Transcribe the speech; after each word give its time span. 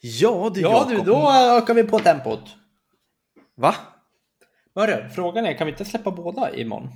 Ja 0.00 0.50
du 0.54 0.60
Ja 0.60 0.86
du, 0.88 0.98
då 0.98 1.32
ökar 1.32 1.74
vi 1.74 1.84
på 1.84 1.98
tempot. 1.98 2.56
Va? 3.54 3.74
Hörru, 4.74 5.08
frågan 5.08 5.46
är, 5.46 5.54
kan 5.54 5.66
vi 5.66 5.72
inte 5.72 5.84
släppa 5.84 6.10
båda 6.10 6.54
imorgon? 6.54 6.88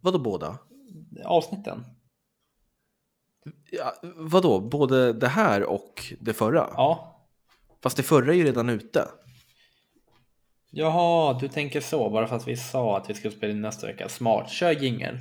Vadå 0.00 0.18
båda? 0.18 0.58
Avsnitten? 1.24 1.84
Ja, 3.70 3.94
vadå, 4.16 4.60
både 4.60 5.12
det 5.12 5.28
här 5.28 5.62
och 5.62 6.14
det 6.20 6.32
förra? 6.32 6.70
Ja. 6.76 7.20
Fast 7.82 7.96
det 7.96 8.02
förra 8.02 8.32
är 8.32 8.36
ju 8.36 8.44
redan 8.44 8.68
ute. 8.68 9.08
Jaha, 10.70 11.38
du 11.40 11.48
tänker 11.48 11.80
så, 11.80 12.10
bara 12.10 12.26
för 12.26 12.36
att 12.36 12.48
vi 12.48 12.56
sa 12.56 12.96
att 12.96 13.10
vi 13.10 13.14
skulle 13.14 13.34
spela 13.34 13.52
in 13.52 13.60
nästa 13.60 13.86
vecka. 13.86 14.08
Smart, 14.08 14.50
kör 14.50 14.70
jingel. 14.70 15.18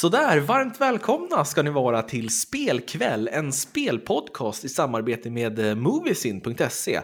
Sådär, 0.00 0.40
varmt 0.40 0.80
välkomna 0.80 1.44
ska 1.44 1.62
ni 1.62 1.70
vara 1.70 2.02
till 2.02 2.30
Spelkväll, 2.30 3.28
en 3.32 3.52
spelpodcast 3.52 4.64
i 4.64 4.68
samarbete 4.68 5.30
med 5.30 5.58
eh, 5.58 5.74
Moviesin.se. 5.74 7.00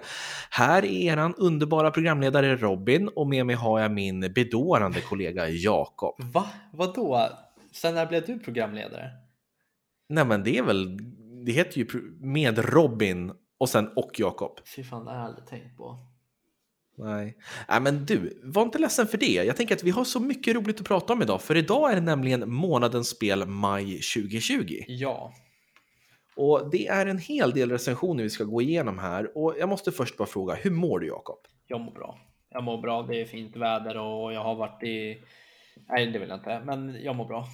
Här 0.50 0.84
är 0.84 1.12
eran 1.12 1.34
underbara 1.34 1.90
programledare 1.90 2.56
Robin 2.56 3.08
och 3.08 3.26
med 3.26 3.46
mig 3.46 3.56
har 3.56 3.80
jag 3.80 3.92
min 3.92 4.20
bedårande 4.20 5.00
kollega 5.00 5.48
Jakob. 5.48 6.14
Va? 6.32 6.46
Vadå? 6.72 7.28
Sen 7.72 7.94
när 7.94 8.06
blev 8.06 8.26
du 8.26 8.38
programledare? 8.38 9.10
Nej 10.08 10.24
men 10.24 10.42
det 10.42 10.58
är 10.58 10.62
väl, 10.62 10.98
det 11.44 11.52
heter 11.52 11.78
ju 11.78 11.86
med 12.20 12.58
Robin 12.58 13.32
och 13.58 13.68
sen 13.68 13.88
och 13.96 14.10
Jakob. 14.18 14.60
Fy 14.76 14.84
fan, 14.84 15.04
det 15.04 15.10
har 15.10 15.18
jag 15.18 15.26
aldrig 15.26 15.46
tänkt 15.46 15.76
på. 15.76 16.15
Nej. 16.98 17.36
Nej, 17.68 17.80
men 17.80 18.06
du, 18.06 18.40
var 18.42 18.62
inte 18.62 18.78
ledsen 18.78 19.06
för 19.06 19.18
det. 19.18 19.32
Jag 19.32 19.56
tänker 19.56 19.74
att 19.74 19.82
vi 19.82 19.90
har 19.90 20.04
så 20.04 20.20
mycket 20.20 20.54
roligt 20.54 20.80
att 20.80 20.86
prata 20.86 21.12
om 21.12 21.22
idag, 21.22 21.42
för 21.42 21.56
idag 21.56 21.90
är 21.90 21.94
det 21.94 22.00
nämligen 22.00 22.52
månadens 22.52 23.08
spel 23.08 23.46
maj 23.46 23.84
2020. 23.84 24.84
Ja. 24.88 25.32
Och 26.36 26.70
det 26.70 26.86
är 26.86 27.06
en 27.06 27.18
hel 27.18 27.50
del 27.50 27.70
recensioner 27.70 28.22
vi 28.22 28.30
ska 28.30 28.44
gå 28.44 28.62
igenom 28.62 28.98
här 28.98 29.38
och 29.38 29.54
jag 29.58 29.68
måste 29.68 29.92
först 29.92 30.16
bara 30.16 30.28
fråga, 30.28 30.54
hur 30.54 30.70
mår 30.70 30.98
du 30.98 31.06
Jakob? 31.06 31.38
Jag 31.66 31.80
mår 31.80 31.92
bra. 31.92 32.18
Jag 32.50 32.64
mår 32.64 32.82
bra, 32.82 33.02
det 33.02 33.20
är 33.20 33.24
fint 33.24 33.56
väder 33.56 33.96
och 33.96 34.32
jag 34.32 34.42
har 34.44 34.54
varit 34.54 34.82
i... 34.82 35.22
Nej, 35.88 36.06
det 36.06 36.18
vill 36.18 36.28
jag 36.28 36.38
inte, 36.38 36.62
men 36.64 37.02
jag 37.02 37.16
mår 37.16 37.24
bra. 37.24 37.46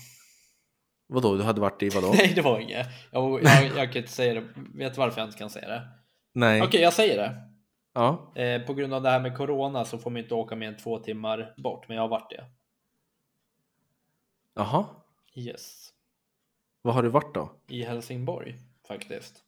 Vadå, 1.07 1.37
du 1.37 1.43
hade 1.43 1.61
varit 1.61 1.83
i 1.83 1.89
vadå? 1.89 2.13
Nej, 2.15 2.33
det 2.35 2.43
var 2.43 2.61
inget. 2.61 2.87
Jag, 3.11 3.43
jag, 3.43 3.65
jag 3.77 3.93
kan 3.93 4.03
inte 4.03 4.13
säga 4.13 4.35
det. 4.35 4.45
Vet 4.75 4.95
du 4.95 5.01
varför 5.01 5.21
jag 5.21 5.29
inte 5.29 5.39
kan 5.39 5.51
säga 5.51 5.69
det? 5.69 5.83
Nej. 6.35 6.63
Okej, 6.63 6.81
jag 6.81 6.93
säger 6.93 7.17
det. 7.17 7.52
Ja. 7.93 8.33
Eh, 8.35 8.63
på 8.63 8.75
grund 8.75 8.95
av 8.95 9.03
det 9.03 9.11
här 9.11 9.21
med 9.21 9.37
corona 9.37 9.85
så 9.85 9.99
får 9.99 10.11
man 10.11 10.23
inte 10.23 10.35
åka 10.35 10.57
mer 10.57 10.69
än 10.69 10.77
två 10.77 10.99
timmar 10.99 11.55
bort, 11.57 11.89
men 11.89 11.97
jag 11.97 12.03
har 12.03 12.09
varit 12.09 12.31
det. 12.31 12.45
Jaha. 14.55 14.87
Yes. 15.35 15.93
Vad 16.83 16.95
har 16.95 17.03
du 17.03 17.09
varit 17.09 17.35
då? 17.35 17.53
I 17.69 17.83
Helsingborg, 17.83 18.59
faktiskt. 18.89 19.45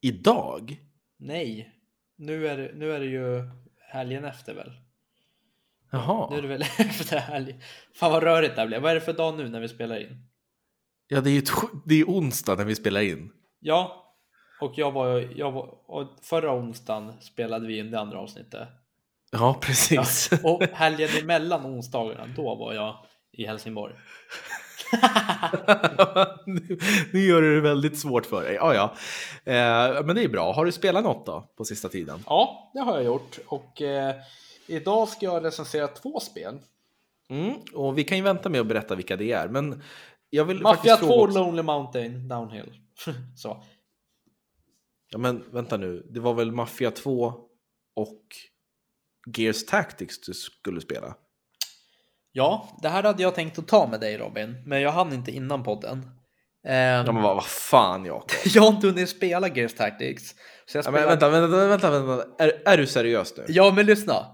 Idag? 0.00 0.80
Nej, 1.16 1.72
nu 2.16 2.48
är, 2.48 2.72
nu 2.74 2.92
är 2.92 3.00
det 3.00 3.06
ju 3.06 3.50
helgen 3.78 4.24
efter 4.24 4.54
väl? 4.54 4.72
Jaha. 5.90 6.30
Nu 6.30 6.38
är 6.38 6.42
det 6.42 6.48
väl 6.48 6.62
efter 6.78 7.18
helg. 7.18 7.60
Fan 7.94 8.12
vad 8.12 8.22
rörigt 8.22 8.54
det 8.54 8.60
här 8.60 8.66
blev. 8.68 8.82
Vad 8.82 8.90
är 8.90 8.94
det 8.94 9.00
för 9.00 9.12
dag 9.12 9.36
nu 9.36 9.48
när 9.48 9.60
vi 9.60 9.68
spelar 9.68 10.00
in? 10.00 10.26
Ja, 11.08 11.20
det 11.20 11.30
är 11.30 11.34
ju 11.34 11.42
det 11.84 11.94
är 11.94 12.04
onsdag 12.04 12.54
när 12.54 12.64
vi 12.64 12.74
spelar 12.74 13.00
in. 13.00 13.32
Ja, 13.58 14.05
och 14.60 14.72
jag 14.76 14.92
var, 14.92 15.28
jag 15.36 15.52
var 15.52 15.68
och 15.86 16.06
förra 16.22 16.54
onsdagen 16.54 17.12
spelade 17.20 17.66
vi 17.66 17.78
in 17.78 17.90
det 17.90 18.00
andra 18.00 18.18
avsnittet. 18.18 18.68
Ja, 19.32 19.58
precis. 19.60 20.30
Och 20.44 20.62
helgen 20.62 21.08
emellan 21.22 21.66
onsdagarna, 21.66 22.26
då 22.36 22.54
var 22.54 22.72
jag 22.74 22.96
i 23.32 23.46
Helsingborg. 23.46 23.94
nu, 26.46 26.78
nu 27.12 27.20
gör 27.20 27.42
du 27.42 27.54
det 27.54 27.60
väldigt 27.60 27.98
svårt 27.98 28.26
för 28.26 28.42
dig. 28.42 28.54
Ja, 28.54 28.74
ja. 28.74 28.94
Eh, 29.52 30.04
men 30.04 30.16
det 30.16 30.24
är 30.24 30.28
bra. 30.28 30.52
Har 30.52 30.64
du 30.64 30.72
spelat 30.72 31.04
något 31.04 31.26
då 31.26 31.48
på 31.56 31.64
sista 31.64 31.88
tiden? 31.88 32.18
Ja, 32.26 32.70
det 32.74 32.80
har 32.80 32.94
jag 32.96 33.04
gjort. 33.04 33.38
Och 33.46 33.82
eh, 33.82 34.14
idag 34.66 35.08
ska 35.08 35.26
jag 35.26 35.44
recensera 35.44 35.88
två 35.88 36.20
spel. 36.20 36.58
Mm, 37.28 37.54
och 37.74 37.98
vi 37.98 38.04
kan 38.04 38.16
ju 38.18 38.24
vänta 38.24 38.48
med 38.48 38.60
att 38.60 38.66
berätta 38.66 38.94
vilka 38.94 39.16
det 39.16 39.32
är. 39.32 39.48
Men 39.48 39.82
jag 40.30 40.44
vill 40.44 40.60
Mafia 40.62 40.74
faktiskt 40.76 40.98
2 41.00 41.06
fråga 41.06 41.22
också- 41.24 41.38
Lonely 41.38 41.62
Mountain 41.62 42.28
Downhill. 42.28 42.72
Så. 43.36 43.62
Ja, 45.10 45.18
men 45.18 45.44
vänta 45.52 45.76
nu. 45.76 46.06
Det 46.10 46.20
var 46.20 46.34
väl 46.34 46.52
Mafia 46.52 46.90
2 46.90 47.34
och 47.96 48.22
Gears 49.36 49.66
Tactics 49.66 50.20
du 50.20 50.34
skulle 50.34 50.80
spela? 50.80 51.14
Ja, 52.32 52.78
det 52.82 52.88
här 52.88 53.02
hade 53.02 53.22
jag 53.22 53.34
tänkt 53.34 53.58
att 53.58 53.68
ta 53.68 53.86
med 53.86 54.00
dig 54.00 54.18
Robin, 54.18 54.62
men 54.66 54.80
jag 54.80 54.90
hann 54.90 55.12
inte 55.12 55.30
innan 55.30 55.62
podden. 55.62 55.98
Eh, 56.66 56.74
Ja, 56.76 57.12
men 57.12 57.22
vad, 57.22 57.34
vad 57.36 57.44
fan 57.46 58.04
Jakob? 58.04 58.30
Jag 58.54 58.62
har 58.62 58.68
inte 58.68 58.86
hunnit 58.86 59.08
spela 59.08 59.48
Gears 59.48 59.74
Tactics. 59.74 60.34
Så 60.66 60.78
jag 60.78 60.84
Ja, 60.86 60.90
men 60.90 61.00
spelar... 61.00 61.08
vänta, 61.10 61.28
vänta, 61.28 61.66
vänta, 61.90 61.90
vänta. 62.16 62.44
Är, 62.44 62.62
är 62.66 62.76
du 62.76 62.86
seriös 62.86 63.34
nu? 63.36 63.44
Ja, 63.48 63.72
men 63.76 63.86
lyssna. 63.86 64.26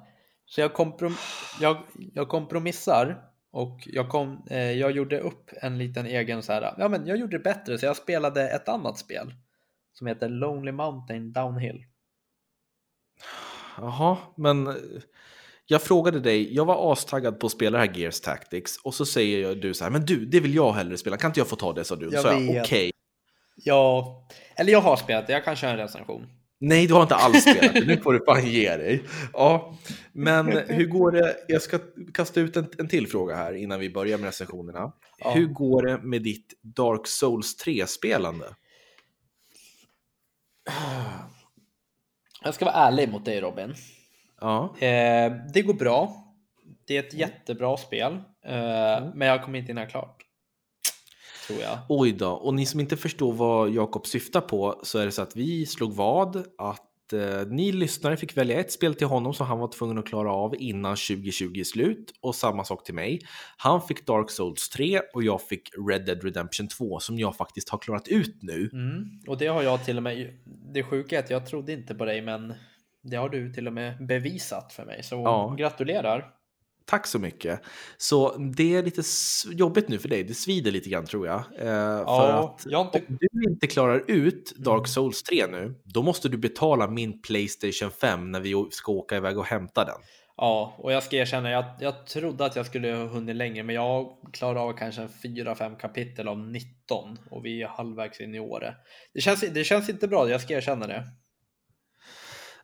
Så 0.47 0.61
jag, 0.61 0.73
komprom... 0.75 1.17
jag, 1.61 1.77
jag 2.15 2.29
kompromissar 2.29 3.25
och 3.53 3.81
jag, 3.87 4.09
kom, 4.09 4.47
eh, 4.51 4.73
jag 4.73 4.91
gjorde 4.93 5.21
upp 5.21 5.51
en 5.63 5.79
liten 5.79 6.07
egen 6.07 6.43
så 6.43 6.53
här. 6.53 6.75
Ja, 6.79 6.89
men 6.89 7.07
jag 7.07 7.17
gjorde 7.17 7.39
det 7.39 7.43
bättre 7.45 7.79
så 7.79 7.87
jag 7.87 7.97
spelade 7.97 8.49
ett 8.51 8.69
annat 8.69 8.99
spel 8.99 9.35
som 9.93 10.07
heter 10.07 10.29
Lonely 10.29 10.73
Mountain 10.73 11.33
Downhill. 11.33 11.85
Jaha, 13.77 14.17
men 14.37 14.67
eh, 14.67 14.75
jag 15.67 15.83
frågade 15.83 16.21
dig, 16.21 16.55
jag 16.55 16.65
var 16.65 16.93
astaggad 16.93 17.41
på 17.41 17.47
att 17.47 17.53
spela 17.53 17.79
det 17.79 17.85
här 17.87 17.99
Gears 17.99 18.21
Tactics 18.21 18.77
och 18.77 18.95
så 18.95 19.07
säger 19.07 19.43
jag- 19.43 19.61
du 19.61 19.75
så 19.75 19.85
här, 19.85 19.91
men 19.91 20.05
du, 20.05 20.27
det 20.27 20.41
vill 20.41 20.55
jag 20.55 20.73
hellre 20.73 20.97
spela, 20.99 21.17
kan 21.17 21.31
inte 21.31 21.41
jag 21.41 21.49
få 21.49 21.57
ta 21.57 21.73
det? 21.73 21.85
sa 21.85 21.97
du. 21.97 22.09
Jag 22.13 22.23
Så 22.23 22.29
jag, 22.29 22.61
okej. 22.63 22.91
Ja, 23.57 24.27
eller 24.57 24.73
jag 24.73 24.81
har 24.81 24.97
spelat 24.97 25.27
det. 25.27 25.33
Jag 25.33 25.45
kan 25.45 25.57
köra 25.57 25.71
en 25.71 25.77
recension. 25.77 26.27
Nej, 26.61 26.87
du 26.87 26.95
har 26.95 27.03
inte 27.03 27.15
alls 27.15 27.43
spelat 27.43 27.75
det, 27.75 27.85
nu 27.87 27.97
får 28.03 28.13
du 28.13 28.25
fan 28.25 28.47
ge 28.47 28.77
dig. 28.77 29.03
Ja, 29.33 29.77
men 30.13 30.47
hur 30.69 30.87
går 30.87 31.11
det, 31.13 31.37
jag 31.49 31.63
ska 31.63 31.79
kasta 32.15 32.41
ut 32.41 32.57
en, 32.57 32.67
en 32.79 32.89
till 32.89 33.07
fråga 33.07 33.37
här 33.37 33.53
innan 33.55 33.81
vi 33.81 33.91
börjar 33.91 34.19
med 34.19 34.25
recensionerna. 34.27 34.93
Ja. 35.19 35.31
Hur 35.31 35.47
går 35.47 35.83
det 35.83 35.99
med 35.99 36.23
ditt 36.23 36.53
Dark 36.63 37.07
Souls 37.07 37.65
3-spelande? 37.67 38.45
Jag 42.45 42.55
ska 42.55 42.65
vara 42.65 42.75
ärlig 42.75 43.09
mot 43.09 43.25
dig 43.25 43.41
Robin. 43.41 43.75
Ja, 44.41 44.75
Eh, 44.79 45.33
det 45.55 45.63
går 45.63 45.75
bra. 45.75 46.17
Det 46.87 46.97
är 46.97 47.01
ett 47.03 47.15
jättebra 47.15 47.77
spel, 47.77 48.13
eh, 48.45 49.05
men 49.15 49.29
jag 49.29 49.45
kommer 49.45 49.59
inte 49.59 49.69
hinna 49.69 49.87
klart. 49.87 50.23
Tror 51.47 51.61
jag. 51.61 51.79
oj 51.89 52.13
då. 52.13 52.31
Och 52.31 52.55
ni 52.55 52.67
som 52.67 52.81
inte 52.81 52.97
förstår 52.97 53.33
vad 53.33 53.71
Jakob 53.71 54.07
syftar 54.07 54.41
på 54.41 54.81
så 54.83 54.99
är 54.99 55.07
det 55.07 55.13
så 55.13 55.23
att 55.23 55.37
vi 55.37 55.67
slog 55.67 55.93
vad 55.93 56.37
att 56.59 56.92
eh, 57.13 57.47
ni 57.47 57.73
lyssnare 57.73 58.17
fick 58.17 58.37
välja 58.37 58.61
ett 58.61 58.73
spel 58.73 58.95
till 58.95 59.07
honom 59.07 59.35
som 59.35 59.47
han 59.47 59.59
var 59.59 59.69
tvungen 59.69 59.99
att 59.99 60.07
klara 60.07 60.33
av 60.33 60.55
innan 60.59 60.97
2020 60.97 61.59
är 61.61 61.65
slut 61.65 62.13
och 62.21 62.35
samma 62.35 62.65
sak 62.65 62.85
till 62.85 62.95
mig. 62.95 63.21
Han 63.57 63.83
fick 63.83 64.07
Dark 64.07 64.31
Souls 64.31 64.69
3 64.69 65.01
och 65.15 65.23
jag 65.23 65.43
fick 65.43 65.71
Red 65.89 66.07
Dead 66.07 66.25
Redemption 66.25 66.69
2 66.69 67.01
som 67.01 67.19
jag 67.19 67.37
faktiskt 67.37 67.69
har 67.69 67.79
klarat 67.79 68.09
ut 68.09 68.39
nu. 68.43 68.71
Mm. 68.73 69.05
Och 69.27 69.39
det 69.39 69.47
har 69.47 69.63
jag 69.63 69.85
till 69.85 69.97
och 69.97 70.03
med. 70.03 70.39
Det 70.75 70.83
sjuka 70.83 71.17
är 71.19 71.23
att 71.23 71.31
jag 71.31 71.47
trodde 71.47 71.73
inte 71.73 71.95
på 71.95 72.05
dig, 72.05 72.23
men 72.23 72.55
det 73.03 73.17
har 73.17 73.29
du 73.29 73.53
till 73.53 73.67
och 73.67 73.73
med 73.73 74.07
bevisat 74.07 74.73
för 74.73 74.85
mig. 74.85 75.03
Så 75.03 75.15
Ja. 75.15 75.55
gratulerar. 75.59 76.42
Tack 76.85 77.07
så 77.07 77.19
mycket. 77.19 77.61
Så 77.97 78.37
det 78.37 78.75
är 78.75 78.83
lite 78.83 79.03
jobbigt 79.53 79.89
nu 79.89 79.99
för 79.99 80.09
dig. 80.09 80.25
Det 80.25 80.35
svider 80.35 80.71
lite 80.71 80.89
grann 80.89 81.07
tror 81.07 81.27
jag. 81.27 81.39
Eh, 81.59 82.05
för 82.05 82.45
att 82.45 82.67
inte... 82.67 83.07
om 83.09 83.19
du 83.21 83.51
inte 83.51 83.67
klarar 83.67 84.05
ut 84.11 84.53
Dark 84.57 84.89
Souls 84.89 85.23
3 85.23 85.47
nu, 85.47 85.75
då 85.85 86.03
måste 86.03 86.29
du 86.29 86.39
betala 86.39 86.89
min 86.89 87.23
Playstation 87.23 87.91
5 87.91 88.31
när 88.31 88.41
vi 88.41 88.67
ska 88.71 88.93
åka 88.93 89.17
iväg 89.17 89.39
och 89.39 89.45
hämta 89.45 89.85
den. 89.85 89.97
Ja, 90.37 90.75
och 90.79 90.93
jag 90.93 91.03
ska 91.03 91.17
erkänna, 91.17 91.51
jag, 91.51 91.65
jag 91.81 92.07
trodde 92.07 92.45
att 92.45 92.57
jag 92.57 92.67
skulle 92.67 92.93
ha 92.93 93.07
hunnit 93.07 93.37
längre, 93.37 93.63
men 93.63 93.75
jag 93.75 94.17
klarar 94.33 94.69
av 94.69 94.73
kanske 94.73 95.03
4-5 95.03 95.77
kapitel 95.77 96.29
av 96.29 96.39
19 96.39 97.19
och 97.31 97.45
vi 97.45 97.63
är 97.63 97.67
halvvägs 97.67 98.21
in 98.21 98.35
i 98.35 98.41
året. 98.41 98.75
Det 99.15 99.21
känns, 99.21 99.41
det 99.41 99.65
känns 99.65 99.89
inte 99.89 100.09
bra, 100.09 100.31
jag 100.31 100.41
ska 100.41 100.55
erkänna 100.55 100.87
det. 100.87 101.05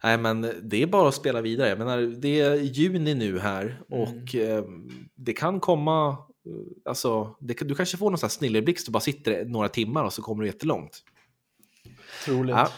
Nej, 0.02 0.18
men 0.18 0.52
det 0.62 0.82
är 0.82 0.86
bara 0.86 1.08
att 1.08 1.14
spela 1.14 1.40
vidare. 1.40 1.68
Jag 1.68 1.78
menar, 1.78 1.98
det 1.98 2.40
är 2.40 2.54
juni 2.54 3.14
nu 3.14 3.38
här 3.38 3.82
och 3.88 4.34
eh, 4.34 4.64
det 5.14 5.32
kan 5.32 5.60
komma, 5.60 6.08
eh, 6.10 6.88
alltså, 6.90 7.36
det, 7.40 7.68
du 7.68 7.74
kanske 7.74 7.96
får 7.96 8.10
någon 8.10 8.18
sån 8.18 8.26
här 8.26 8.30
snilleblixt 8.30 8.86
och 8.88 8.92
bara 8.92 9.00
sitter 9.00 9.44
några 9.44 9.68
timmar 9.68 10.04
och 10.04 10.12
så 10.12 10.22
kommer 10.22 10.42
du 10.42 10.48
jättelångt. 10.48 11.04
Troligt. 12.24 12.56
Ja, 12.56 12.68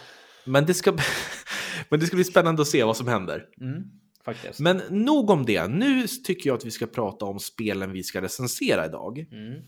men, 0.44 0.66
det 0.66 0.74
ska, 0.74 0.92
men 1.88 2.00
det 2.00 2.06
ska 2.06 2.16
bli 2.16 2.24
spännande 2.24 2.62
att 2.62 2.68
se 2.68 2.84
vad 2.84 2.96
som 2.96 3.08
händer. 3.08 3.46
Mm, 3.60 3.82
faktiskt. 4.24 4.60
Men 4.60 4.82
nog 4.90 5.30
om 5.30 5.44
det. 5.44 5.68
Nu 5.68 6.06
tycker 6.06 6.50
jag 6.50 6.56
att 6.56 6.64
vi 6.64 6.70
ska 6.70 6.86
prata 6.86 7.24
om 7.24 7.38
spelen 7.38 7.92
vi 7.92 8.02
ska 8.02 8.22
recensera 8.22 8.86
idag. 8.86 9.18
Mm. 9.32 9.62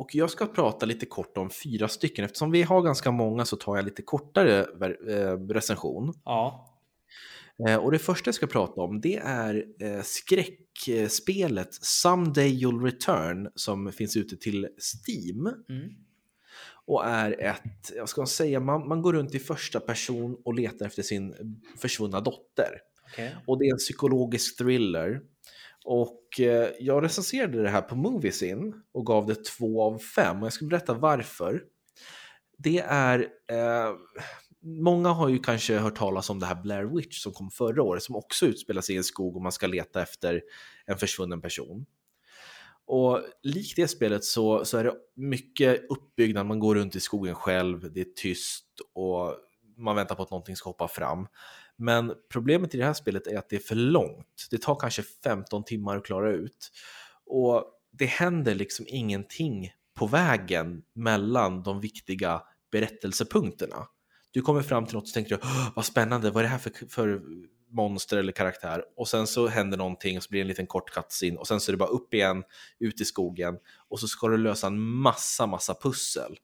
Och 0.00 0.14
jag 0.14 0.30
ska 0.30 0.46
prata 0.46 0.86
lite 0.86 1.06
kort 1.06 1.36
om 1.36 1.50
fyra 1.50 1.88
stycken. 1.88 2.24
Eftersom 2.24 2.50
vi 2.50 2.62
har 2.62 2.82
ganska 2.82 3.10
många 3.10 3.44
så 3.44 3.56
tar 3.56 3.76
jag 3.76 3.84
lite 3.84 4.02
kortare 4.02 4.66
eh, 5.08 5.38
recension. 5.48 6.14
Ja. 6.24 6.66
Eh, 7.68 7.76
och 7.76 7.92
det 7.92 7.98
första 7.98 8.28
jag 8.28 8.34
ska 8.34 8.46
prata 8.46 8.80
om 8.80 9.00
det 9.00 9.16
är 9.16 9.64
eh, 9.80 10.02
skräckspelet 10.02 11.74
Someday 11.74 12.64
You'll 12.64 12.84
Return 12.84 13.48
som 13.54 13.92
finns 13.92 14.16
ute 14.16 14.36
till 14.36 14.68
Steam. 14.78 15.46
Mm. 15.46 15.90
Och 16.86 17.06
är 17.06 17.40
ett, 17.40 17.92
jag 17.96 18.08
ska 18.08 18.26
säga, 18.26 18.60
man, 18.60 18.88
man 18.88 19.02
går 19.02 19.12
runt 19.12 19.34
i 19.34 19.38
första 19.38 19.80
person 19.80 20.36
och 20.44 20.54
letar 20.54 20.86
efter 20.86 21.02
sin 21.02 21.34
försvunna 21.78 22.20
dotter. 22.20 22.70
Okay. 23.12 23.30
Och 23.46 23.58
det 23.58 23.64
är 23.64 23.72
en 23.72 23.78
psykologisk 23.78 24.58
thriller. 24.58 25.20
Och 25.84 26.40
eh, 26.40 26.70
jag 26.80 27.04
recenserade 27.04 27.62
det 27.62 27.70
här 27.70 27.82
på 27.82 27.96
Moviesin 27.96 28.82
och 28.92 29.06
gav 29.06 29.26
det 29.26 29.44
två 29.44 29.82
av 29.82 29.98
fem. 29.98 30.40
Och 30.40 30.46
jag 30.46 30.52
ska 30.52 30.66
berätta 30.66 30.94
varför. 30.94 31.62
Det 32.58 32.78
är 32.78 33.18
eh, 33.50 33.94
många 34.62 35.08
har 35.08 35.28
ju 35.28 35.38
kanske 35.38 35.78
hört 35.78 35.98
talas 35.98 36.30
om 36.30 36.38
det 36.38 36.46
här 36.46 36.62
Blair 36.62 36.84
Witch 36.84 37.22
som 37.22 37.32
kom 37.32 37.50
förra 37.50 37.82
året 37.82 38.02
som 38.02 38.16
också 38.16 38.46
utspelar 38.46 38.82
sig 38.82 38.94
i 38.94 38.98
en 38.98 39.04
skog 39.04 39.36
och 39.36 39.42
man 39.42 39.52
ska 39.52 39.66
leta 39.66 40.02
efter 40.02 40.42
en 40.86 40.98
försvunnen 40.98 41.40
person. 41.40 41.86
Och 42.86 43.20
likt 43.42 43.76
det 43.76 43.88
spelet 43.88 44.24
så, 44.24 44.64
så 44.64 44.78
är 44.78 44.84
det 44.84 44.94
mycket 45.16 45.90
uppbyggnad, 45.90 46.46
man 46.46 46.58
går 46.58 46.74
runt 46.74 46.96
i 46.96 47.00
skogen 47.00 47.34
själv, 47.34 47.92
det 47.92 48.00
är 48.00 48.12
tyst 48.16 48.66
och 48.94 49.36
man 49.76 49.96
väntar 49.96 50.14
på 50.14 50.22
att 50.22 50.30
någonting 50.30 50.56
ska 50.56 50.68
hoppa 50.68 50.88
fram. 50.88 51.26
Men 51.80 52.12
problemet 52.32 52.74
i 52.74 52.78
det 52.78 52.84
här 52.84 52.92
spelet 52.92 53.26
är 53.26 53.38
att 53.38 53.48
det 53.48 53.56
är 53.56 53.60
för 53.60 53.74
långt. 53.74 54.46
Det 54.50 54.62
tar 54.62 54.74
kanske 54.74 55.02
15 55.02 55.64
timmar 55.64 55.96
att 55.96 56.04
klara 56.04 56.32
ut. 56.32 56.70
Och 57.26 57.64
det 57.92 58.06
händer 58.06 58.54
liksom 58.54 58.86
ingenting 58.88 59.72
på 59.94 60.06
vägen 60.06 60.82
mellan 60.94 61.62
de 61.62 61.80
viktiga 61.80 62.42
berättelsepunkterna. 62.72 63.86
Du 64.30 64.42
kommer 64.42 64.62
fram 64.62 64.86
till 64.86 64.94
något 64.94 65.04
och 65.04 65.12
tänker 65.12 65.38
vad 65.74 65.84
spännande, 65.84 66.30
vad 66.30 66.40
är 66.40 66.42
det 66.42 66.48
här 66.48 66.58
för, 66.58 66.88
för 66.88 67.22
monster 67.70 68.16
eller 68.16 68.32
karaktär? 68.32 68.84
Och 68.96 69.08
sen 69.08 69.26
så 69.26 69.46
händer 69.46 69.78
någonting 69.78 70.16
och 70.16 70.22
så 70.22 70.30
blir 70.30 70.40
det 70.40 70.44
en 70.44 70.48
liten 70.48 70.66
kort 70.66 70.90
cutscene 70.90 71.36
och 71.36 71.46
sen 71.46 71.60
så 71.60 71.70
är 71.70 71.72
det 71.72 71.78
bara 71.78 71.88
upp 71.88 72.14
igen, 72.14 72.42
ut 72.78 73.00
i 73.00 73.04
skogen 73.04 73.58
och 73.88 74.00
så 74.00 74.08
ska 74.08 74.28
du 74.28 74.36
lösa 74.36 74.66
en 74.66 74.80
massa, 74.80 75.46
massa 75.46 75.74
pussel. 75.74 76.36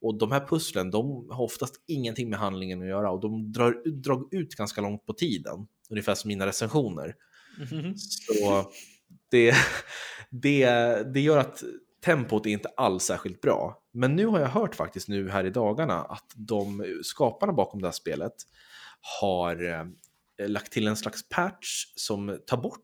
Och 0.00 0.18
de 0.18 0.32
här 0.32 0.46
pusslen, 0.46 0.90
de 0.90 1.28
har 1.30 1.44
oftast 1.44 1.74
ingenting 1.86 2.30
med 2.30 2.38
handlingen 2.38 2.82
att 2.82 2.88
göra 2.88 3.10
och 3.10 3.20
de 3.20 3.52
drar, 3.52 3.90
drar 4.02 4.24
ut 4.30 4.54
ganska 4.54 4.80
långt 4.80 5.06
på 5.06 5.12
tiden, 5.12 5.66
ungefär 5.90 6.14
som 6.14 6.28
mina 6.28 6.46
recensioner. 6.46 7.14
Mm. 7.72 7.94
Så 7.96 8.70
det, 9.30 9.54
det, 10.30 10.66
det 11.14 11.20
gör 11.20 11.38
att 11.38 11.62
tempot 12.04 12.46
är 12.46 12.50
inte 12.50 12.68
alls 12.76 13.04
särskilt 13.04 13.40
bra. 13.40 13.82
Men 13.92 14.16
nu 14.16 14.26
har 14.26 14.40
jag 14.40 14.48
hört 14.48 14.74
faktiskt 14.74 15.08
nu 15.08 15.30
här 15.30 15.44
i 15.44 15.50
dagarna 15.50 16.02
att 16.02 16.32
de 16.36 16.84
skaparna 17.02 17.52
bakom 17.52 17.80
det 17.80 17.86
här 17.86 17.92
spelet 17.92 18.34
har 19.20 19.64
eh, 19.64 20.48
lagt 20.48 20.72
till 20.72 20.86
en 20.86 20.96
slags 20.96 21.28
patch 21.28 21.84
som 21.96 22.38
tar 22.46 22.56
bort 22.56 22.80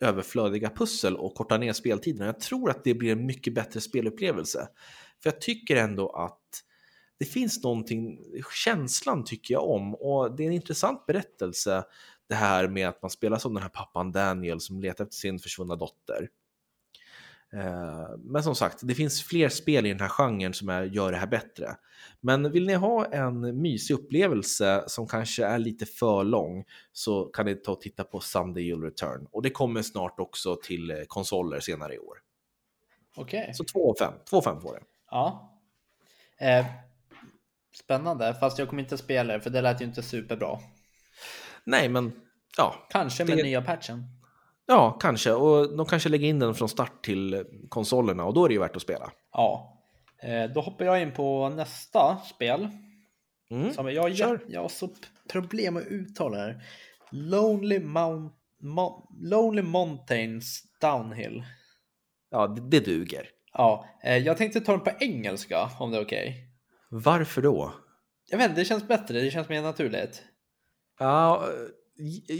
överflödiga 0.00 0.70
pussel 0.70 1.16
och 1.16 1.34
kortar 1.34 1.58
ner 1.58 1.72
speltiden. 1.72 2.26
Jag 2.26 2.40
tror 2.40 2.70
att 2.70 2.84
det 2.84 2.94
blir 2.94 3.12
en 3.12 3.26
mycket 3.26 3.54
bättre 3.54 3.80
spelupplevelse. 3.80 4.68
För 5.24 5.30
jag 5.30 5.40
tycker 5.40 5.76
ändå 5.76 6.08
att 6.08 6.40
det 7.18 7.24
finns 7.24 7.62
någonting, 7.62 8.18
känslan 8.64 9.24
tycker 9.24 9.54
jag 9.54 9.70
om 9.70 9.94
och 9.94 10.36
det 10.36 10.42
är 10.42 10.46
en 10.46 10.52
intressant 10.52 11.06
berättelse 11.06 11.84
det 12.28 12.34
här 12.34 12.68
med 12.68 12.88
att 12.88 13.02
man 13.02 13.10
spelar 13.10 13.38
som 13.38 13.54
den 13.54 13.62
här 13.62 13.70
pappan 13.70 14.12
Daniel 14.12 14.60
som 14.60 14.80
letar 14.80 15.04
efter 15.04 15.16
sin 15.16 15.38
försvunna 15.38 15.76
dotter. 15.76 16.28
Eh, 17.52 18.16
men 18.18 18.42
som 18.42 18.54
sagt, 18.54 18.78
det 18.82 18.94
finns 18.94 19.22
fler 19.22 19.48
spel 19.48 19.86
i 19.86 19.88
den 19.88 20.00
här 20.00 20.08
genren 20.08 20.54
som 20.54 20.68
är, 20.68 20.82
gör 20.82 21.12
det 21.12 21.18
här 21.18 21.26
bättre. 21.26 21.76
Men 22.20 22.52
vill 22.52 22.66
ni 22.66 22.74
ha 22.74 23.04
en 23.04 23.62
mysig 23.62 23.94
upplevelse 23.94 24.84
som 24.86 25.06
kanske 25.06 25.44
är 25.44 25.58
lite 25.58 25.86
för 25.86 26.24
lång 26.24 26.64
så 26.92 27.24
kan 27.24 27.46
ni 27.46 27.54
ta 27.54 27.72
och 27.72 27.80
titta 27.80 28.04
på 28.04 28.20
Someday 28.20 28.72
You'll 28.72 28.82
Return. 28.82 29.26
Och 29.30 29.42
det 29.42 29.50
kommer 29.50 29.82
snart 29.82 30.20
också 30.20 30.56
till 30.56 30.90
eh, 30.90 30.96
konsoler 31.08 31.60
senare 31.60 31.94
i 31.94 31.98
år. 31.98 32.18
Okej. 33.16 33.40
Okay. 33.40 33.54
Så 33.54 33.64
2 33.64 33.90
av 33.90 33.94
5. 33.98 34.12
2 34.30 34.36
av 34.36 34.42
5 34.42 34.60
får 34.60 34.74
det. 34.74 34.80
Ja. 35.14 35.50
Eh, 36.40 36.66
spännande, 37.84 38.34
fast 38.34 38.58
jag 38.58 38.68
kommer 38.68 38.82
inte 38.82 38.98
spela 38.98 39.32
det 39.32 39.40
för 39.40 39.50
det 39.50 39.60
lät 39.60 39.80
ju 39.80 39.84
inte 39.84 40.02
superbra. 40.02 40.58
Nej, 41.64 41.88
men 41.88 42.12
ja. 42.56 42.74
Kanske 42.90 43.24
med 43.24 43.36
det... 43.36 43.42
nya 43.42 43.62
patchen. 43.62 44.04
Ja, 44.66 44.98
kanske. 45.00 45.32
Och 45.32 45.76
de 45.76 45.86
kanske 45.86 46.08
lägger 46.08 46.28
in 46.28 46.38
den 46.38 46.54
från 46.54 46.68
start 46.68 47.04
till 47.04 47.44
konsolerna 47.68 48.24
och 48.24 48.34
då 48.34 48.44
är 48.44 48.48
det 48.48 48.54
ju 48.54 48.60
värt 48.60 48.76
att 48.76 48.82
spela. 48.82 49.12
Ja. 49.32 49.80
Eh, 50.22 50.50
då 50.50 50.60
hoppar 50.60 50.84
jag 50.84 51.02
in 51.02 51.12
på 51.12 51.48
nästa 51.48 52.16
spel. 52.16 52.68
Mm, 53.50 53.72
som 53.72 53.92
jag, 53.92 54.10
jag, 54.10 54.40
jag 54.48 54.60
har 54.60 54.68
så 54.68 54.88
problem 55.32 55.76
att 55.76 55.86
uttala 55.86 56.36
det 56.36 56.42
här. 56.42 56.62
Lonely, 57.10 57.78
Mount, 57.78 58.34
Mo, 58.60 59.08
Lonely 59.20 59.62
Mountains 59.62 60.62
Downhill. 60.80 61.44
Ja, 62.30 62.46
det, 62.46 62.60
det 62.60 62.80
duger. 62.80 63.28
Ja, 63.54 63.86
eh, 64.04 64.16
jag 64.16 64.36
tänkte 64.36 64.60
ta 64.60 64.72
den 64.72 64.80
på 64.80 64.90
engelska 65.00 65.70
om 65.78 65.90
det 65.90 65.98
är 65.98 66.04
okej. 66.04 66.28
Okay. 66.28 66.40
Varför 66.90 67.42
då? 67.42 67.74
Jag 68.30 68.38
vet 68.38 68.48
inte, 68.48 68.60
det 68.60 68.64
känns 68.64 68.88
bättre, 68.88 69.20
det 69.20 69.30
känns 69.30 69.48
mer 69.48 69.62
naturligt. 69.62 70.22
Ja, 70.98 71.48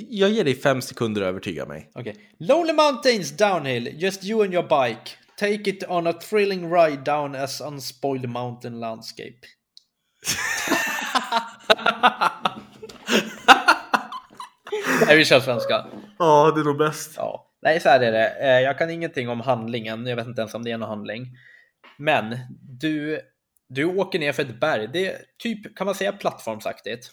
jag 0.08 0.30
ger 0.30 0.44
dig 0.44 0.54
fem 0.54 0.82
sekunder 0.82 1.22
att 1.22 1.28
övertyga 1.28 1.66
mig. 1.66 1.90
Okej. 1.94 2.12
Okay. 2.12 2.24
Lonely 2.38 2.72
Mountains 2.72 3.36
Downhill, 3.36 4.02
just 4.02 4.24
you 4.24 4.44
and 4.44 4.54
your 4.54 4.62
bike. 4.62 5.10
Take 5.36 5.70
it 5.70 5.84
on 5.88 6.06
a 6.06 6.12
thrilling 6.12 6.72
ride 6.72 7.04
down 7.04 7.34
as 7.34 7.60
unspoiled 7.60 8.28
mountain 8.28 8.80
landscape. 8.80 9.38
Nej, 15.06 15.16
vi 15.16 15.24
kör 15.24 15.40
svenska. 15.40 15.86
Ja, 16.18 16.52
det 16.54 16.60
är 16.60 16.64
nog 16.64 16.78
bäst. 16.78 17.12
Ja. 17.16 17.53
Nej, 17.64 17.80
så 17.80 17.88
här 17.88 18.00
är 18.00 18.12
det. 18.12 18.28
Eh, 18.28 18.60
jag 18.60 18.78
kan 18.78 18.90
ingenting 18.90 19.28
om 19.28 19.40
handlingen. 19.40 20.06
Jag 20.06 20.16
vet 20.16 20.26
inte 20.26 20.40
ens 20.40 20.54
om 20.54 20.64
det 20.64 20.70
är 20.70 20.78
någon 20.78 20.88
handling. 20.88 21.26
Men 21.98 22.36
du, 22.60 23.20
du 23.68 23.84
åker 23.84 24.18
ner 24.18 24.32
för 24.32 24.42
ett 24.42 24.60
berg. 24.60 24.88
Det 24.92 25.06
är 25.06 25.18
typ, 25.38 25.76
kan 25.76 25.84
man 25.84 25.94
säga, 25.94 26.12
plattformsaktigt. 26.12 27.10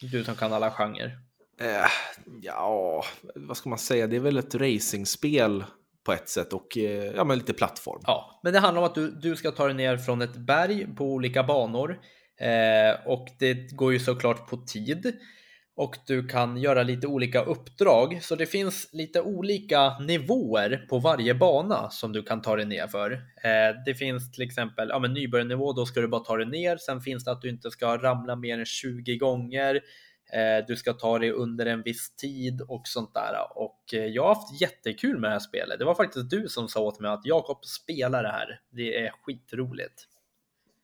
Du 0.00 0.24
som 0.24 0.34
kan 0.34 0.52
alla 0.52 0.70
genrer. 0.70 1.18
Eh, 1.60 1.86
ja, 2.42 3.04
vad 3.34 3.56
ska 3.56 3.68
man 3.68 3.78
säga? 3.78 4.06
Det 4.06 4.16
är 4.16 4.20
väl 4.20 4.38
ett 4.38 4.54
racingspel 4.54 5.64
på 6.04 6.12
ett 6.12 6.28
sätt 6.28 6.52
och 6.52 6.78
eh, 6.78 7.12
ja, 7.16 7.24
men 7.24 7.38
lite 7.38 7.52
plattform. 7.52 8.00
Ja, 8.06 8.40
men 8.42 8.52
det 8.52 8.58
handlar 8.58 8.82
om 8.82 8.88
att 8.88 8.94
du, 8.94 9.10
du 9.10 9.36
ska 9.36 9.50
ta 9.50 9.66
dig 9.66 9.74
ner 9.74 9.96
från 9.96 10.22
ett 10.22 10.36
berg 10.36 10.94
på 10.96 11.04
olika 11.04 11.42
banor 11.42 12.00
eh, 12.40 13.06
och 13.06 13.28
det 13.38 13.76
går 13.76 13.92
ju 13.92 13.98
såklart 13.98 14.48
på 14.48 14.56
tid 14.56 15.18
och 15.80 15.98
du 16.06 16.26
kan 16.26 16.56
göra 16.56 16.82
lite 16.82 17.06
olika 17.06 17.42
uppdrag. 17.42 18.18
Så 18.22 18.36
det 18.36 18.46
finns 18.46 18.88
lite 18.92 19.20
olika 19.20 19.98
nivåer 19.98 20.86
på 20.88 20.98
varje 20.98 21.34
bana 21.34 21.90
som 21.90 22.12
du 22.12 22.22
kan 22.22 22.42
ta 22.42 22.56
dig 22.56 22.66
ner 22.66 22.86
för. 22.86 23.12
Eh, 23.12 23.82
det 23.86 23.94
finns 23.94 24.32
till 24.32 24.42
exempel 24.42 24.88
ja, 24.88 24.98
men 24.98 25.12
nybörjarnivå, 25.14 25.72
då 25.72 25.86
ska 25.86 26.00
du 26.00 26.08
bara 26.08 26.20
ta 26.20 26.36
dig 26.36 26.46
ner. 26.46 26.76
Sen 26.76 27.00
finns 27.00 27.24
det 27.24 27.30
att 27.30 27.42
du 27.42 27.48
inte 27.48 27.70
ska 27.70 27.96
ramla 27.96 28.36
mer 28.36 28.58
än 28.58 28.64
20 28.64 29.16
gånger. 29.16 29.74
Eh, 30.32 30.66
du 30.66 30.76
ska 30.76 30.92
ta 30.92 31.18
dig 31.18 31.30
under 31.30 31.66
en 31.66 31.82
viss 31.82 32.16
tid 32.16 32.60
och 32.60 32.82
sånt 32.84 33.14
där. 33.14 33.34
Och 33.54 33.94
eh, 33.94 34.06
jag 34.06 34.22
har 34.22 34.34
haft 34.34 34.60
jättekul 34.60 35.18
med 35.20 35.30
det 35.30 35.34
här 35.34 35.40
spelet. 35.40 35.78
Det 35.78 35.84
var 35.84 35.94
faktiskt 35.94 36.30
du 36.30 36.48
som 36.48 36.68
sa 36.68 36.80
åt 36.80 37.00
mig 37.00 37.10
att 37.10 37.26
Jakob, 37.26 37.64
spela 37.64 38.22
det 38.22 38.28
här. 38.28 38.60
Det 38.70 39.04
är 39.04 39.10
skitroligt. 39.22 40.06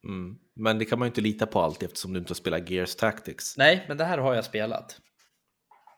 Mm. 0.09 0.37
Men 0.57 0.79
det 0.79 0.85
kan 0.85 0.99
man 0.99 1.07
ju 1.07 1.11
inte 1.11 1.21
lita 1.21 1.47
på 1.47 1.61
alltid 1.61 1.87
eftersom 1.89 2.13
du 2.13 2.19
inte 2.19 2.31
har 2.31 2.35
spelat 2.35 2.71
Gears 2.71 2.95
Tactics. 2.95 3.57
Nej, 3.57 3.85
men 3.89 3.97
det 3.97 4.05
här 4.05 4.19
har 4.19 4.35
jag 4.35 4.45
spelat. 4.45 5.01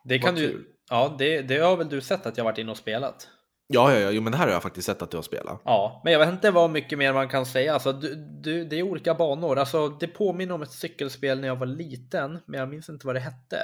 Det 0.03 0.19
kan 0.19 0.33
Vad 0.33 0.43
du. 0.43 0.51
Kul. 0.51 0.65
Ja, 0.89 1.15
det, 1.19 1.41
det 1.41 1.57
har 1.57 1.77
väl 1.77 1.89
du 1.89 2.01
sett 2.01 2.25
att 2.25 2.37
jag 2.37 2.43
varit 2.43 2.57
inne 2.57 2.71
och 2.71 2.77
spelat. 2.77 3.27
Ja, 3.73 3.93
ja, 3.93 3.99
ja, 3.99 4.11
jo, 4.11 4.21
men 4.21 4.31
det 4.31 4.37
här 4.37 4.45
har 4.45 4.53
jag 4.53 4.63
faktiskt 4.63 4.85
sett 4.85 5.01
att 5.01 5.11
du 5.11 5.17
har 5.17 5.21
spelat. 5.21 5.61
Ja, 5.65 6.01
men 6.03 6.13
jag 6.13 6.19
vet 6.19 6.29
inte 6.29 6.51
vad 6.51 6.69
mycket 6.69 6.97
mer 6.97 7.13
man 7.13 7.29
kan 7.29 7.45
säga. 7.45 7.73
Alltså, 7.73 7.93
du, 7.93 8.15
du, 8.15 8.65
det 8.65 8.79
är 8.79 8.83
olika 8.83 9.13
banor. 9.13 9.59
Alltså, 9.59 9.89
det 9.89 10.07
påminner 10.07 10.53
om 10.53 10.61
ett 10.61 10.71
cykelspel 10.71 11.39
när 11.39 11.47
jag 11.47 11.55
var 11.55 11.65
liten, 11.65 12.39
men 12.45 12.59
jag 12.59 12.69
minns 12.69 12.89
inte 12.89 13.07
vad 13.07 13.15
det 13.15 13.19
hette. 13.19 13.57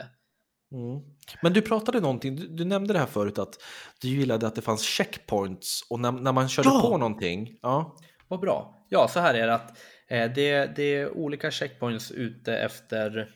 Mm. 0.72 1.02
Men 1.42 1.54
du 1.54 1.62
pratade 1.62 2.00
någonting, 2.00 2.36
du, 2.36 2.48
du, 2.48 2.66
nämnde 2.66 2.94
det 2.94 3.00
här 3.00 3.06
förut 3.06 3.40
att 3.40 3.56
du 4.02 4.08
gillade 4.08 4.48
att 4.48 4.56
det 4.56 4.62
fanns 4.62 4.84
checkpoints 4.84 5.82
och 5.90 6.00
när, 6.00 6.12
när 6.12 6.32
man 6.32 6.50
körde 6.50 6.70
ja! 6.70 6.82
på 6.82 6.98
någonting. 6.98 7.60
Ja. 7.62 7.98
Vad 8.28 8.40
bra. 8.40 8.86
Ja, 8.90 9.08
så 9.08 9.20
här 9.20 9.34
är 9.34 9.48
det 9.48 9.54
att 9.54 9.78
Eh, 10.10 10.32
det, 10.36 10.76
det 10.76 10.96
är 10.96 11.18
olika 11.18 11.52
checkpoints 11.52 12.12
ute 12.12 12.58
efter 12.58 13.30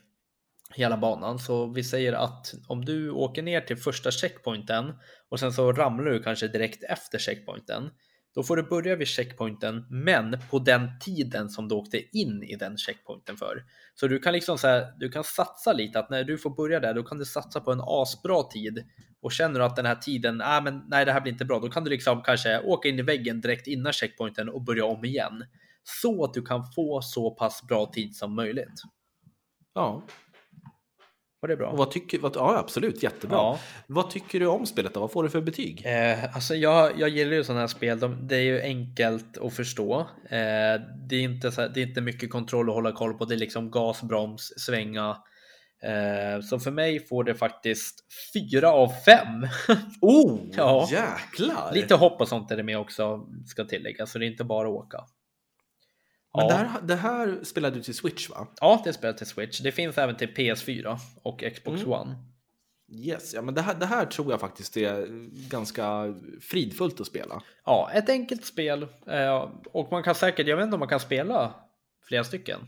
hela 0.75 0.97
banan. 0.97 1.39
Så 1.39 1.65
vi 1.65 1.83
säger 1.83 2.13
att 2.13 2.53
om 2.67 2.85
du 2.85 3.11
åker 3.11 3.41
ner 3.41 3.61
till 3.61 3.77
första 3.77 4.11
checkpointen 4.11 4.93
och 5.29 5.39
sen 5.39 5.53
så 5.53 5.71
ramlar 5.73 6.05
du 6.05 6.23
kanske 6.23 6.47
direkt 6.47 6.83
efter 6.83 7.19
checkpointen. 7.19 7.89
då 8.35 8.43
får 8.43 8.55
du 8.55 8.63
börja 8.63 8.95
vid 8.95 9.07
checkpointen, 9.07 9.85
men 9.89 10.37
på 10.49 10.59
den 10.59 10.99
tiden 10.99 11.49
som 11.49 11.67
du 11.67 11.75
åkte 11.75 12.17
in 12.17 12.43
i 12.43 12.55
den 12.55 12.77
checkpointen 12.77 13.37
för. 13.37 13.63
Så 13.95 14.07
du 14.07 14.19
kan 14.19 14.33
liksom 14.33 14.57
så 14.57 14.67
här, 14.67 14.93
du 14.99 15.09
kan 15.09 15.23
satsa 15.23 15.73
lite 15.73 15.99
att 15.99 16.09
när 16.09 16.23
du 16.23 16.37
får 16.37 16.49
börja 16.49 16.79
där, 16.79 16.93
då 16.93 17.03
kan 17.03 17.17
du 17.17 17.25
satsa 17.25 17.59
på 17.59 17.71
en 17.71 17.81
asbra 17.83 18.43
tid 18.43 18.85
och 19.21 19.31
känner 19.31 19.59
du 19.59 19.65
att 19.65 19.75
den 19.75 19.85
här 19.85 19.95
tiden, 19.95 20.41
ah, 20.41 20.61
men 20.61 20.83
nej, 20.87 21.05
det 21.05 21.11
här 21.11 21.21
blir 21.21 21.31
inte 21.31 21.45
bra, 21.45 21.59
då 21.59 21.69
kan 21.69 21.83
du 21.83 21.89
liksom 21.89 22.21
kanske 22.21 22.59
åka 22.59 22.89
in 22.89 22.99
i 22.99 23.01
väggen 23.01 23.41
direkt 23.41 23.67
innan 23.67 23.93
checkpointen 23.93 24.49
och 24.49 24.63
börja 24.63 24.85
om 24.85 25.05
igen 25.05 25.43
så 25.83 26.23
att 26.23 26.33
du 26.33 26.41
kan 26.41 26.63
få 26.75 27.01
så 27.01 27.31
pass 27.31 27.63
bra 27.67 27.85
tid 27.85 28.15
som 28.15 28.35
möjligt. 28.35 28.81
Ja. 29.73 30.01
Var 31.41 31.49
det 31.49 31.55
bra? 31.57 31.69
Och 31.69 31.77
vad 31.77 31.91
tycker, 31.91 32.19
vad, 32.19 32.35
ja, 32.35 32.57
absolut, 32.57 33.03
jättebra. 33.03 33.37
Ja. 33.37 33.59
Vad 33.87 34.09
tycker 34.09 34.39
du 34.39 34.47
om 34.47 34.65
spelet 34.65 34.93
då? 34.93 34.99
Vad 34.99 35.11
får 35.11 35.23
du 35.23 35.29
för 35.29 35.41
betyg? 35.41 35.85
Eh, 35.85 36.35
alltså 36.35 36.55
jag, 36.55 36.99
jag 36.99 37.09
gillar 37.09 37.33
ju 37.33 37.43
sådana 37.43 37.59
här 37.59 37.67
spel. 37.67 37.99
De, 37.99 38.27
det 38.27 38.35
är 38.35 38.41
ju 38.41 38.61
enkelt 38.61 39.37
att 39.37 39.53
förstå. 39.53 39.99
Eh, 40.23 40.81
det, 41.09 41.15
är 41.15 41.21
inte 41.21 41.51
så, 41.51 41.67
det 41.67 41.81
är 41.81 41.87
inte 41.87 42.01
mycket 42.01 42.31
kontroll 42.31 42.69
att 42.69 42.75
hålla 42.75 42.91
koll 42.91 43.13
på. 43.13 43.25
Det 43.25 43.35
är 43.35 43.39
liksom 43.39 43.71
gas, 43.71 44.01
broms, 44.01 44.53
svänga. 44.57 45.17
Eh, 45.83 46.41
så 46.41 46.59
för 46.59 46.71
mig 46.71 47.07
får 47.07 47.23
det 47.23 47.35
faktiskt 47.35 48.05
fyra 48.33 48.71
av 48.71 48.87
fem. 49.05 49.47
Oh, 50.01 50.39
Ja. 50.51 50.87
jäklar! 50.91 51.73
Lite 51.73 51.95
hopp 51.95 52.21
och 52.21 52.27
sånt 52.27 52.51
är 52.51 52.57
det 52.57 52.63
med 52.63 52.79
också, 52.79 53.27
ska 53.45 53.65
tilläggas. 53.65 54.11
Så 54.11 54.19
det 54.19 54.25
är 54.25 54.31
inte 54.31 54.43
bara 54.43 54.69
åka. 54.69 55.05
Men 56.37 56.47
Ja. 56.47 56.47
det, 56.47 56.53
här, 56.55 56.81
det 56.81 56.95
här 56.95 57.39
spelade 57.43 57.75
du 57.75 57.83
till 57.83 57.95
Switch 57.95 58.29
va? 58.29 58.47
Ja, 58.61 58.81
det 58.85 58.93
spelet 58.93 59.17
till 59.17 59.27
Switch. 59.27 59.59
Det 59.59 59.71
finns 59.71 59.97
även 59.97 60.15
till 60.15 60.27
PS4 60.29 60.97
och 61.23 61.43
Xbox 61.55 61.81
Mm. 61.81 61.91
One. 61.93 62.15
Yes, 62.91 63.33
ja 63.33 63.41
men 63.41 63.53
det 63.53 63.61
här, 63.61 63.75
det 63.75 63.85
här 63.85 64.05
tror 64.05 64.31
jag 64.31 64.39
faktiskt 64.39 64.77
är 64.77 65.07
ganska 65.49 66.13
fridfullt 66.41 66.99
att 67.01 67.07
spela. 67.07 67.41
Ja, 67.65 67.89
ett 67.93 68.09
enkelt 68.09 68.45
spel. 68.45 68.87
Eh, 69.07 69.49
och 69.71 69.91
man 69.91 70.03
kan 70.03 70.15
säkert, 70.15 70.47
jag 70.47 70.57
vet 70.57 70.63
inte 70.63 70.73
om 70.75 70.79
man 70.79 70.89
kan 70.89 70.99
spela 70.99 71.53
flera 72.07 72.23
stycken. 72.23 72.59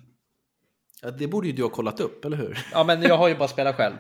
Ja, 1.02 1.12
det 1.12 1.28
borde 1.28 1.48
ju 1.48 1.54
du 1.54 1.62
ha 1.64 1.70
kollat 1.70 2.00
upp, 2.00 2.26
eller 2.26 2.38
hur? 2.38 2.66
Ja, 2.72 2.84
men 2.84 3.02
jag 3.02 3.18
har 3.18 3.28
ju 3.28 3.36
bara 3.36 3.48
spelat 3.48 3.76
själv. 3.76 3.96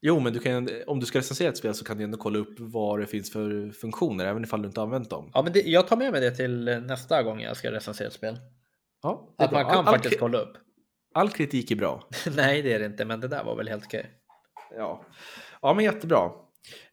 Jo, 0.00 0.20
men 0.20 0.32
du 0.32 0.38
kan, 0.38 0.68
om 0.86 1.00
du 1.00 1.06
ska 1.06 1.18
recensera 1.18 1.48
ett 1.48 1.56
spel 1.56 1.74
så 1.74 1.84
kan 1.84 1.98
du 1.98 2.04
ändå 2.04 2.18
kolla 2.18 2.38
upp 2.38 2.54
vad 2.58 3.00
det 3.00 3.06
finns 3.06 3.32
för 3.32 3.70
funktioner, 3.70 4.26
även 4.26 4.44
ifall 4.44 4.62
du 4.62 4.68
inte 4.68 4.80
använt 4.82 5.10
dem. 5.10 5.30
Ja, 5.34 5.42
men 5.42 5.52
det, 5.52 5.60
jag 5.60 5.88
tar 5.88 5.96
med 5.96 6.12
mig 6.12 6.20
det 6.20 6.30
till 6.30 6.64
nästa 6.64 7.22
gång 7.22 7.40
jag 7.40 7.56
ska 7.56 7.72
recensera 7.72 8.08
ett 8.08 8.14
spel. 8.14 8.38
Ja, 9.02 9.34
Att 9.38 9.50
bra. 9.50 9.62
man 9.62 9.70
kan 9.72 9.86
all, 9.86 9.94
faktiskt 9.94 10.14
all, 10.14 10.20
kolla 10.20 10.38
upp. 10.38 10.56
all 11.14 11.30
kritik 11.30 11.70
är 11.70 11.76
bra. 11.76 12.08
Nej, 12.36 12.62
det 12.62 12.72
är 12.72 12.78
det 12.78 12.86
inte, 12.86 13.04
men 13.04 13.20
det 13.20 13.28
där 13.28 13.44
var 13.44 13.56
väl 13.56 13.68
helt 13.68 13.84
okej. 13.84 14.10
Ja, 14.76 15.04
ja 15.62 15.74
men 15.74 15.84
jättebra. 15.84 16.30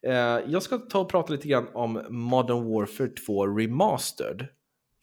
Eh, 0.07 0.13
jag 0.47 0.63
ska 0.63 0.77
ta 0.77 0.99
och 0.99 1.09
prata 1.09 1.33
lite 1.33 1.47
grann 1.47 1.67
om 1.73 2.01
Modern 2.09 2.73
Warfare 2.73 3.07
2 3.25 3.47
Remastered. 3.47 4.47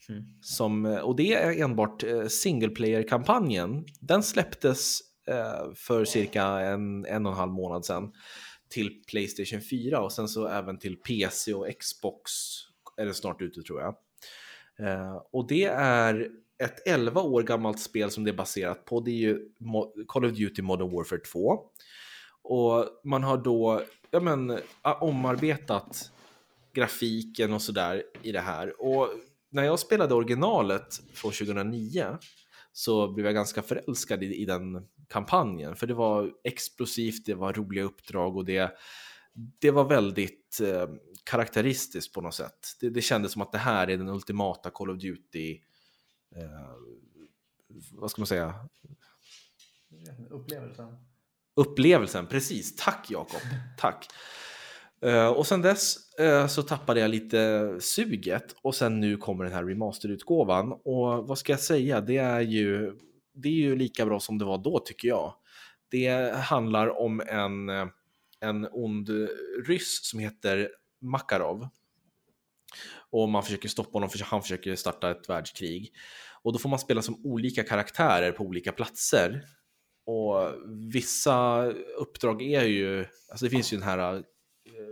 Mm. 0.08 0.22
Som, 0.40 0.86
eh, 0.86 0.98
och 0.98 1.16
det 1.16 1.34
är 1.34 1.62
enbart 1.62 2.02
eh, 2.04 2.26
single 2.26 2.68
player-kampanjen. 2.68 3.84
Den 4.00 4.22
släpptes 4.22 4.98
Eh, 5.28 5.72
för 5.74 6.04
cirka 6.04 6.44
en, 6.44 7.04
en 7.04 7.26
och 7.26 7.32
en 7.32 7.38
halv 7.38 7.52
månad 7.52 7.84
sedan 7.84 8.12
till 8.68 9.02
Playstation 9.06 9.60
4 9.60 10.00
och 10.00 10.12
sen 10.12 10.28
så 10.28 10.48
även 10.48 10.78
till 10.78 10.96
PC 10.96 11.54
och 11.54 11.66
Xbox 11.80 12.32
är 12.96 13.06
det 13.06 13.14
snart 13.14 13.42
ute 13.42 13.62
tror 13.62 13.80
jag. 13.80 13.96
Eh, 14.78 15.22
och 15.32 15.46
det 15.46 15.64
är 15.64 16.30
ett 16.58 16.88
11 16.88 17.22
år 17.22 17.42
gammalt 17.42 17.80
spel 17.80 18.10
som 18.10 18.24
det 18.24 18.30
är 18.30 18.36
baserat 18.36 18.84
på. 18.84 19.00
Det 19.00 19.10
är 19.10 19.16
ju 19.16 19.48
Call 20.08 20.24
of 20.24 20.32
Duty 20.32 20.62
Modern 20.62 20.90
Warfare 20.90 21.20
2. 21.20 21.60
Och 22.42 23.00
man 23.04 23.22
har 23.22 23.36
då 23.36 23.82
ja, 24.10 24.20
men, 24.20 24.58
omarbetat 25.00 26.12
grafiken 26.72 27.52
och 27.52 27.62
sådär 27.62 28.02
i 28.22 28.32
det 28.32 28.40
här. 28.40 28.82
Och 28.82 29.08
när 29.50 29.64
jag 29.64 29.78
spelade 29.78 30.14
originalet 30.14 31.00
från 31.12 31.32
2009 31.32 32.18
så 32.72 33.12
blev 33.12 33.26
jag 33.26 33.34
ganska 33.34 33.62
förälskad 33.62 34.22
i, 34.22 34.26
i 34.26 34.44
den 34.44 34.86
kampanjen. 35.12 35.76
För 35.76 35.86
det 35.86 35.94
var 35.94 36.32
explosivt, 36.44 37.26
det 37.26 37.34
var 37.34 37.52
roliga 37.52 37.84
uppdrag 37.84 38.36
och 38.36 38.44
det, 38.44 38.72
det 39.58 39.70
var 39.70 39.84
väldigt 39.84 40.60
eh, 40.62 40.88
karaktäristiskt 41.24 42.14
på 42.14 42.20
något 42.20 42.34
sätt. 42.34 42.76
Det, 42.80 42.90
det 42.90 43.02
kändes 43.02 43.32
som 43.32 43.42
att 43.42 43.52
det 43.52 43.58
här 43.58 43.88
är 43.90 43.96
den 43.96 44.08
ultimata 44.08 44.70
Call 44.70 44.90
of 44.90 44.98
Duty, 44.98 45.60
eh, 46.36 46.76
vad 47.92 48.10
ska 48.10 48.20
man 48.20 48.26
säga, 48.26 48.68
Upplevelsen. 50.30 50.96
upplevelsen. 51.56 52.26
Precis, 52.26 52.76
tack 52.76 53.06
Jakob. 53.10 53.40
Tack. 53.78 54.06
Eh, 55.02 55.28
och 55.28 55.46
sen 55.46 55.62
dess 55.62 56.14
eh, 56.18 56.46
så 56.46 56.62
tappade 56.62 57.00
jag 57.00 57.10
lite 57.10 57.70
suget 57.80 58.54
och 58.62 58.74
sen 58.74 59.00
nu 59.00 59.16
kommer 59.16 59.44
den 59.44 59.52
här 59.52 59.64
remasterutgåvan. 59.64 60.72
Och 60.72 61.28
vad 61.28 61.38
ska 61.38 61.52
jag 61.52 61.60
säga, 61.60 62.00
det 62.00 62.16
är 62.16 62.40
ju, 62.40 62.98
det 63.34 63.48
är 63.48 63.52
ju 63.52 63.76
lika 63.76 64.06
bra 64.06 64.20
som 64.20 64.38
det 64.38 64.44
var 64.44 64.58
då 64.58 64.78
tycker 64.78 65.08
jag. 65.08 65.34
Det 65.90 66.34
handlar 66.34 67.00
om 67.00 67.20
en, 67.20 67.68
eh, 67.68 67.86
en 68.40 68.68
ond 68.72 69.10
ryss 69.66 70.10
som 70.10 70.18
heter 70.18 70.68
Makarov. 71.00 71.68
Och 73.10 73.28
man 73.28 73.42
försöker 73.42 73.68
stoppa 73.68 73.90
honom, 73.92 74.10
för 74.10 74.24
han 74.24 74.42
försöker 74.42 74.76
starta 74.76 75.10
ett 75.10 75.28
världskrig. 75.28 75.92
Och 76.42 76.52
då 76.52 76.58
får 76.58 76.68
man 76.68 76.78
spela 76.78 77.02
som 77.02 77.26
olika 77.26 77.62
karaktärer 77.62 78.32
på 78.32 78.44
olika 78.44 78.72
platser. 78.72 79.44
Och 80.06 80.54
vissa 80.92 81.64
uppdrag 81.98 82.42
är 82.42 82.64
ju, 82.64 83.06
alltså 83.30 83.44
det 83.44 83.50
finns 83.50 83.72
ju 83.72 83.76
den 83.76 83.86
här 83.88 84.14
eh, 84.16 84.22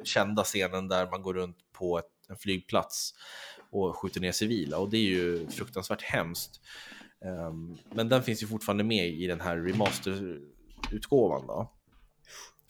kända 0.05 0.45
scenen 0.45 0.89
där 0.89 1.11
man 1.11 1.23
går 1.23 1.35
runt 1.35 1.57
på 1.73 1.99
ett, 1.99 2.11
en 2.29 2.37
flygplats 2.37 3.15
och 3.71 3.97
skjuter 3.97 4.21
ner 4.21 4.33
civila 4.33 4.79
och 4.79 4.91
det 4.91 4.97
är 4.97 5.09
ju 5.09 5.49
fruktansvärt 5.49 6.03
hemskt. 6.03 6.61
Ehm, 7.25 7.77
men 7.95 8.09
den 8.09 8.23
finns 8.23 8.43
ju 8.43 8.47
fortfarande 8.47 8.85
med 8.85 9.09
i 9.09 9.27
den 9.27 9.41
här 9.41 9.57
remasterutgåvan 9.57 11.47
då. 11.47 11.73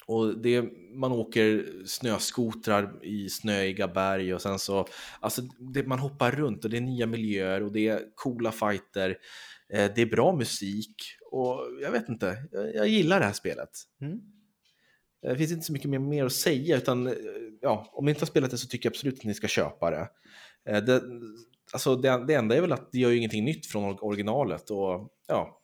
Och 0.06 0.38
det, 0.38 0.64
man 0.94 1.12
åker 1.12 1.66
snöskotrar 1.86 3.04
i 3.04 3.28
snöiga 3.28 3.88
berg 3.88 4.34
och 4.34 4.42
sen 4.42 4.58
så, 4.58 4.86
alltså 5.20 5.42
det, 5.58 5.86
man 5.86 5.98
hoppar 5.98 6.30
runt 6.30 6.64
och 6.64 6.70
det 6.70 6.76
är 6.76 6.80
nya 6.80 7.06
miljöer 7.06 7.62
och 7.62 7.72
det 7.72 7.88
är 7.88 8.02
coola 8.14 8.52
fighter. 8.52 9.16
Eh, 9.72 9.90
det 9.94 10.02
är 10.02 10.06
bra 10.06 10.36
musik 10.36 10.94
och 11.30 11.60
jag 11.82 11.90
vet 11.90 12.08
inte, 12.08 12.48
jag, 12.52 12.74
jag 12.74 12.88
gillar 12.88 13.20
det 13.20 13.26
här 13.26 13.32
spelet. 13.32 13.70
Mm. 14.00 14.20
Det 15.22 15.36
finns 15.36 15.52
inte 15.52 15.64
så 15.64 15.72
mycket 15.72 15.90
mer, 15.90 15.98
mer 15.98 16.24
att 16.24 16.32
säga 16.32 16.76
utan 16.76 17.06
eh, 17.06 17.12
ja, 17.60 17.90
om 17.92 18.04
ni 18.04 18.10
inte 18.10 18.22
har 18.22 18.26
spelat 18.26 18.50
det 18.50 18.58
så 18.58 18.68
tycker 18.68 18.86
jag 18.86 18.92
absolut 18.92 19.18
att 19.18 19.24
ni 19.24 19.34
ska 19.34 19.48
köpa 19.48 19.90
det. 19.90 20.08
Eh, 20.68 20.84
det, 20.84 21.02
alltså 21.72 21.96
det, 21.96 22.24
det 22.26 22.34
enda 22.34 22.56
är 22.56 22.60
väl 22.60 22.72
att 22.72 22.92
det 22.92 22.98
gör 22.98 23.10
ju 23.10 23.16
ingenting 23.16 23.44
nytt 23.44 23.66
från 23.66 23.98
originalet 24.00 24.70
och 24.70 25.08
ja, 25.28 25.60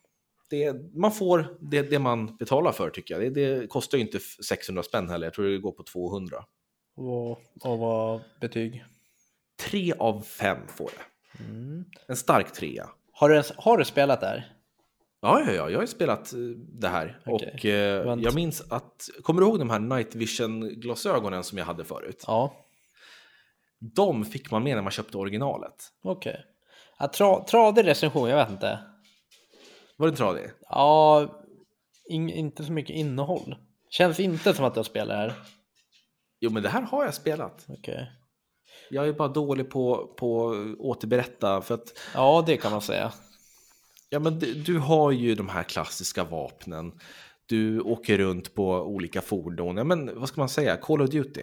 det, 0.50 0.74
man 0.94 1.12
får 1.12 1.56
det, 1.60 1.82
det 1.82 1.98
man 1.98 2.36
betalar 2.36 2.72
för 2.72 2.90
tycker 2.90 3.14
jag. 3.20 3.34
Det, 3.34 3.58
det 3.58 3.66
kostar 3.66 3.98
ju 3.98 4.04
inte 4.04 4.18
600 4.48 4.82
spänn 4.82 5.08
heller, 5.08 5.26
jag 5.26 5.34
tror 5.34 5.46
det 5.46 5.58
går 5.58 5.72
på 5.72 5.82
200. 5.82 6.44
Och, 6.96 7.30
och 7.64 7.78
vad 7.78 8.20
betyg? 8.40 8.84
Tre 9.70 9.92
av 9.98 10.20
fem 10.22 10.58
får 10.68 10.90
det. 10.96 11.42
Mm. 11.44 11.84
En 12.08 12.16
stark 12.16 12.52
trea. 12.52 12.88
Har, 13.12 13.28
du, 13.28 13.42
har 13.56 13.78
du 13.78 13.84
spelat 13.84 14.20
där? 14.20 14.52
Ja, 15.20 15.42
ja, 15.46 15.52
ja, 15.52 15.70
jag 15.70 15.78
har 15.78 15.86
spelat 15.86 16.32
eh, 16.32 16.38
det 16.56 16.88
här. 16.88 17.20
Okej. 17.26 17.52
Och 17.56 17.64
eh, 17.66 18.18
jag 18.20 18.34
minns 18.34 18.72
att, 18.72 19.08
kommer 19.22 19.40
du 19.40 19.46
ihåg 19.46 19.58
de 19.58 19.70
här 19.70 19.78
night 19.78 20.14
vision-glasögonen 20.14 21.44
som 21.44 21.58
jag 21.58 21.64
hade 21.64 21.84
förut? 21.84 22.24
Ja. 22.26 22.65
De 23.78 24.24
fick 24.24 24.50
man 24.50 24.62
med 24.62 24.76
när 24.76 24.82
man 24.82 24.90
köpte 24.92 25.18
originalet. 25.18 25.74
Okej. 26.02 26.44
Ja, 26.98 27.08
tra, 27.08 27.44
tradig 27.44 27.86
recension, 27.86 28.28
jag 28.28 28.36
vet 28.36 28.50
inte. 28.50 28.78
Var 29.96 30.10
det 30.10 30.16
tradigt? 30.16 30.54
Ja, 30.60 31.26
in, 32.08 32.30
inte 32.30 32.64
så 32.64 32.72
mycket 32.72 32.96
innehåll. 32.96 33.56
Känns 33.90 34.20
inte 34.20 34.54
som 34.54 34.64
att 34.64 34.76
jag 34.76 34.86
spelar 34.86 35.16
här. 35.16 35.34
Jo, 36.40 36.50
men 36.50 36.62
det 36.62 36.68
här 36.68 36.82
har 36.82 37.04
jag 37.04 37.14
spelat. 37.14 37.64
Okej. 37.68 38.10
Jag 38.90 39.08
är 39.08 39.12
bara 39.12 39.28
dålig 39.28 39.70
på, 39.70 40.14
på 40.18 40.46
återberätta 40.78 41.60
för 41.62 41.74
att 41.74 41.98
Ja, 42.14 42.44
det 42.46 42.56
kan 42.56 42.72
man 42.72 42.82
säga. 42.82 43.12
ja, 44.08 44.18
men 44.18 44.38
du, 44.38 44.54
du 44.54 44.78
har 44.78 45.10
ju 45.10 45.34
de 45.34 45.48
här 45.48 45.62
klassiska 45.62 46.24
vapnen. 46.24 46.92
Du 47.46 47.80
åker 47.80 48.18
runt 48.18 48.54
på 48.54 48.72
olika 48.72 49.20
fordon. 49.20 49.76
Ja, 49.76 49.84
men 49.84 50.20
vad 50.20 50.28
ska 50.28 50.40
man 50.40 50.48
säga? 50.48 50.76
Call 50.76 51.02
of 51.02 51.10
Duty. 51.10 51.42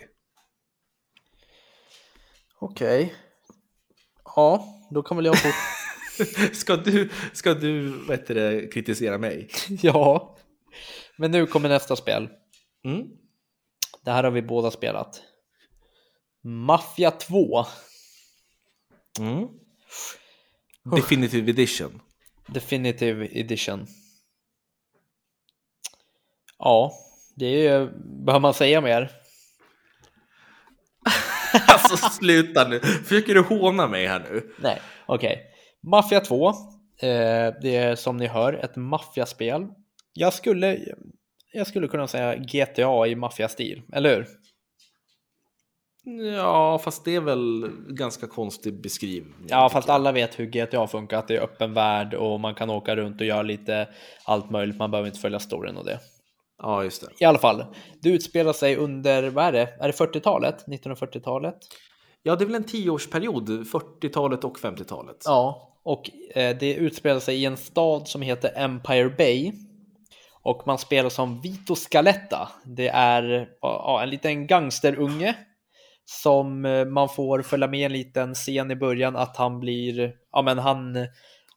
Okej. 2.64 3.14
Ja, 4.36 4.66
då 4.92 5.04
kan 5.04 5.18
väl 5.18 5.26
jag 5.26 5.40
få... 5.40 5.48
Ska 6.54 6.76
du, 6.76 7.10
ska 7.34 7.54
du 7.54 8.06
heter 8.10 8.36
det, 8.36 8.68
kritisera 8.74 9.18
mig? 9.18 9.50
ja. 9.70 10.38
Men 11.18 11.32
nu 11.32 11.46
kommer 11.46 11.70
nästa 11.70 11.96
spel. 11.96 12.30
Mm. 12.86 13.08
Det 14.04 14.12
här 14.12 14.24
har 14.24 14.32
vi 14.32 14.42
båda 14.42 14.72
spelat. 14.72 15.22
Mafia 16.42 17.12
2. 17.12 17.66
Mm. 19.20 19.48
Definitive 20.96 21.52
Edition. 21.52 22.02
Definitive 22.48 23.28
Edition. 23.32 23.88
Ja, 26.60 26.94
det 27.36 27.68
är. 27.68 27.86
Behöver 28.26 28.42
man 28.42 28.54
säga 28.54 28.82
mer? 28.82 29.23
alltså 31.68 31.98
sluta 31.98 32.68
nu. 32.68 32.80
Försöker 32.80 33.34
du 33.34 33.42
håna 33.42 33.88
mig 33.88 34.08
här 34.08 34.26
nu? 34.32 34.54
Nej, 34.60 34.82
okej. 35.06 35.32
Okay. 35.32 35.44
Mafia 35.92 36.20
2. 36.20 36.48
Eh, 36.50 36.54
det 37.62 37.76
är 37.76 37.96
som 37.96 38.18
ni 38.18 38.28
hör 38.28 38.54
ett 38.54 38.76
maffiaspel. 38.76 39.68
Jag 40.14 40.34
skulle, 40.34 40.80
jag 41.54 41.68
skulle 41.68 41.88
kunna 41.88 42.08
säga 42.08 42.36
GTA 42.36 43.08
i 43.08 43.16
maffiastil, 43.16 43.82
eller 43.94 44.16
hur? 44.16 44.28
Ja, 46.36 46.80
fast 46.80 47.06
det 47.06 47.16
är 47.16 47.22
väl 47.22 47.72
ganska 47.90 48.28
konstig 48.28 48.82
beskrivning. 48.82 49.48
Ja, 49.48 49.70
fast 49.70 49.90
alla 49.90 50.12
vet 50.12 50.40
hur 50.40 50.46
GTA 50.46 50.88
funkar, 50.88 51.18
att 51.18 51.28
det 51.28 51.36
är 51.36 51.42
öppen 51.42 51.74
värld 51.74 52.14
och 52.14 52.40
man 52.40 52.56
kan 52.56 52.70
åka 52.70 52.96
runt 52.96 53.22
och 53.22 53.28
göra 53.28 53.42
lite 53.42 53.88
allt 54.26 54.50
möjligt. 54.52 54.78
Man 54.78 54.92
behöver 54.92 55.08
inte 55.08 55.20
följa 55.20 55.40
storyn 55.40 55.78
och 55.78 55.86
det. 55.86 56.00
Ja, 56.64 56.84
just 56.84 57.02
det. 57.02 57.08
I 57.20 57.26
alla 57.26 57.40
fall, 57.40 57.66
det 58.02 58.10
utspelar 58.10 58.54
sig 58.54 58.76
under, 58.76 59.30
vad 59.30 59.46
är 59.46 59.52
det? 59.52 59.78
Är 59.80 59.88
det 59.88 59.94
40-talet? 59.94 60.66
1940-talet? 60.68 61.58
Ja, 62.24 62.36
det 62.36 62.44
är 62.44 62.46
väl 62.46 62.56
en 62.56 62.64
tioårsperiod, 62.64 63.50
40-talet 63.50 64.44
och 64.44 64.58
50-talet. 64.58 65.18
Ja, 65.26 65.74
och 65.84 66.10
eh, 66.36 66.58
det 66.58 66.74
utspelar 66.74 67.20
sig 67.20 67.42
i 67.42 67.46
en 67.46 67.58
stad 67.58 68.08
som 68.08 68.22
heter 68.22 68.52
Empire 68.56 69.10
Bay. 69.10 69.52
Och 70.42 70.68
man 70.68 70.78
spelar 70.78 71.10
som 71.10 71.42
Vito 71.42 71.76
Scaletta. 71.76 72.50
Det 72.66 72.88
är 72.88 73.50
ja, 73.62 74.04
en 74.04 74.10
liten 74.10 74.48
gangsterunge 74.48 75.36
som 76.06 76.66
eh, 76.66 76.86
man 76.86 77.10
får 77.10 77.42
följa 77.42 77.68
med 77.68 77.86
en 77.86 77.94
liten 77.94 78.34
scen 78.34 78.72
i 78.72 78.76
början 78.76 79.16
att 79.16 79.38
han 79.38 79.60
blir, 79.60 80.14
ja 80.32 80.42
men 80.42 80.60
han, 80.60 81.08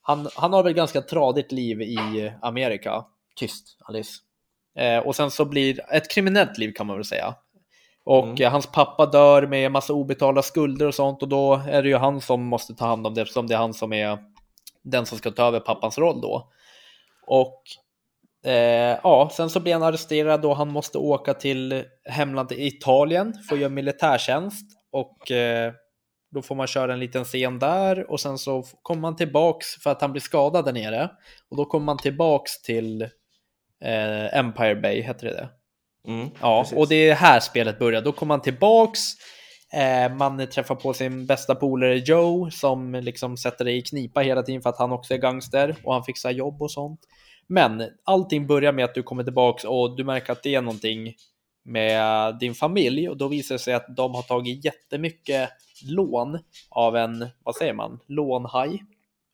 han, 0.03 0.29
han 0.35 0.53
har 0.53 0.63
väl 0.63 0.73
ganska 0.73 1.03
tradigt 1.03 1.53
liv 1.53 1.83
i 1.83 2.33
Amerika. 2.43 3.05
Tyst 3.37 3.79
Alice. 3.85 4.26
Eh, 4.79 4.99
och 4.99 5.17
sen 5.17 5.31
så 5.31 5.45
blir 5.45 5.81
ett 5.95 6.11
kriminellt 6.11 6.59
liv 6.59 6.73
kan 6.73 6.87
man 6.87 6.97
väl 6.97 7.05
säga. 7.05 7.35
Och 8.05 8.25
mm. 8.25 8.43
Eh, 8.43 8.51
hans 8.51 8.67
pappa 8.67 9.07
dör 9.07 9.47
med 9.47 9.73
massa 9.73 9.93
obetalda 9.93 10.43
skulder 10.43 10.87
och 10.87 10.95
sånt 10.95 11.23
och 11.23 11.29
då 11.29 11.63
är 11.69 11.83
det 11.83 11.89
ju 11.89 11.97
han 11.97 12.21
som 12.21 12.45
måste 12.45 12.75
ta 12.75 12.87
hand 12.87 13.07
om 13.07 13.15
det 13.15 13.21
eftersom 13.21 13.47
det 13.47 13.55
är 13.55 13.59
han 13.59 13.75
som 13.75 13.93
är 13.93 14.19
den 14.85 15.07
som 15.07 15.19
ska 15.19 15.31
ta 15.31 15.43
över 15.43 15.61
pappans 15.61 15.99
roll 15.99 16.21
då. 16.21 16.51
Och 17.27 17.63
Eh, 18.47 18.99
ja, 19.03 19.31
sen 19.33 19.51
så 19.51 19.61
blir 19.61 19.73
han 19.73 19.83
arresterad 19.83 20.45
och 20.45 20.57
han 20.57 20.69
måste 20.69 20.99
åka 20.99 21.35
till 21.35 21.85
hemlandet 22.05 22.59
Italien 22.59 23.35
för 23.49 23.55
att 23.55 23.61
göra 23.61 23.71
militärtjänst 23.71 24.67
och 24.93 25.31
eh, 25.31 25.73
då 26.35 26.43
får 26.43 26.55
man 26.55 26.67
köra 26.67 26.93
en 26.93 27.01
liten 27.01 27.25
scen 27.25 27.59
där 27.59 28.11
och 28.11 28.21
sen 28.21 28.39
så 28.39 28.65
kommer 28.83 29.03
man 29.03 29.17
tillbaks 29.17 29.67
för 29.83 29.91
att 29.91 30.01
han 30.01 30.13
blir 30.13 30.23
skadad 30.23 30.65
där 30.65 30.73
nere 30.73 31.11
och 31.51 31.57
då 31.57 31.65
kommer 31.65 31.87
man 31.87 31.99
tillbaks 31.99 32.63
till 32.63 33.09
eh, 33.85 34.39
Empire 34.39 34.77
Bay, 34.77 35.03
heter 35.03 35.27
det 35.27 35.33
det? 35.33 35.49
Mm, 36.13 36.31
ja, 36.41 36.63
precis. 36.63 36.79
och 36.79 36.89
det 36.89 37.09
är 37.09 37.15
här 37.15 37.41
spelet 37.41 37.79
börjar. 37.79 38.03
Då 38.03 38.13
kommer 38.13 38.35
man 38.35 38.43
tillbaks 38.43 39.01
eh, 39.73 40.15
man 40.15 40.47
träffar 40.51 40.75
på 40.75 40.93
sin 40.93 41.27
bästa 41.27 41.55
polare 41.55 41.97
Joe 41.97 42.51
som 42.51 42.95
liksom 42.95 43.37
sätter 43.37 43.65
dig 43.65 43.79
i 43.79 43.83
knipa 43.83 44.21
hela 44.21 44.43
tiden 44.43 44.63
för 44.63 44.71
att 44.71 44.79
han 44.79 44.93
också 44.93 45.15
är 45.15 45.19
gangster 45.19 45.77
och 45.85 45.95
han 45.95 46.05
fixar 46.05 46.31
jobb 46.31 46.63
och 46.63 46.71
sånt. 46.71 47.01
Men 47.47 47.83
allting 48.05 48.47
börjar 48.47 48.73
med 48.73 48.85
att 48.85 48.95
du 48.95 49.03
kommer 49.03 49.25
tillbaks 49.25 49.65
och 49.65 49.97
du 49.97 50.05
märker 50.05 50.33
att 50.33 50.43
det 50.43 50.55
är 50.55 50.63
någonting 50.63 51.15
med 51.65 52.39
din 52.39 52.55
familj 52.55 53.09
och 53.09 53.17
då 53.17 53.29
visar 53.29 53.55
det 53.55 53.59
sig 53.59 53.75
att 53.75 53.97
de 53.97 54.15
har 54.15 54.23
tagit 54.23 54.65
jättemycket 54.65 55.51
lån 55.85 56.39
av 56.71 56.97
en, 56.97 57.29
vad 57.45 57.55
säger 57.55 57.73
man, 57.73 57.99
lånhaj. 58.07 58.83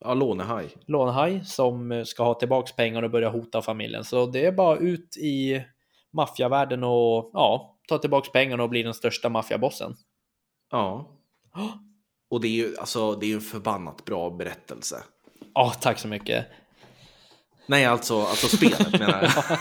Ja, 0.05 0.15
lånehaj. 0.15 0.69
Lånehaj 0.87 1.45
som 1.45 2.05
ska 2.07 2.25
ha 2.25 2.35
tillbaks 2.35 2.73
pengar 2.73 3.03
och 3.03 3.11
börja 3.11 3.29
hota 3.29 3.63
familjen. 3.63 4.05
Så 4.05 4.27
det 4.27 4.47
är 4.47 4.53
bara 4.53 4.77
ut 4.77 5.17
i 5.17 5.65
maffiavärlden 6.13 6.85
och 6.85 7.31
ja, 7.33 7.77
ta 7.89 7.99
tillbaks 7.99 8.33
pengarna 8.33 8.63
och 8.63 8.69
bli 8.69 8.83
den 8.83 8.95
största 8.95 9.29
maffiabossen. 9.29 9.97
Ja. 10.71 11.09
Och 12.31 12.41
det 12.41 12.49
är 12.49 12.53
ju 12.53 12.77
alltså, 12.79 13.15
det 13.15 13.31
är 13.31 13.35
en 13.35 13.41
förbannat 13.41 14.05
bra 14.05 14.31
berättelse. 14.31 14.97
Ja, 15.55 15.73
tack 15.81 15.99
så 15.99 16.09
mycket. 16.09 16.47
Nej, 17.67 17.85
alltså, 17.85 18.21
alltså 18.21 18.57
spelet 18.57 19.01
menar 19.01 19.23
jag. 19.23 19.59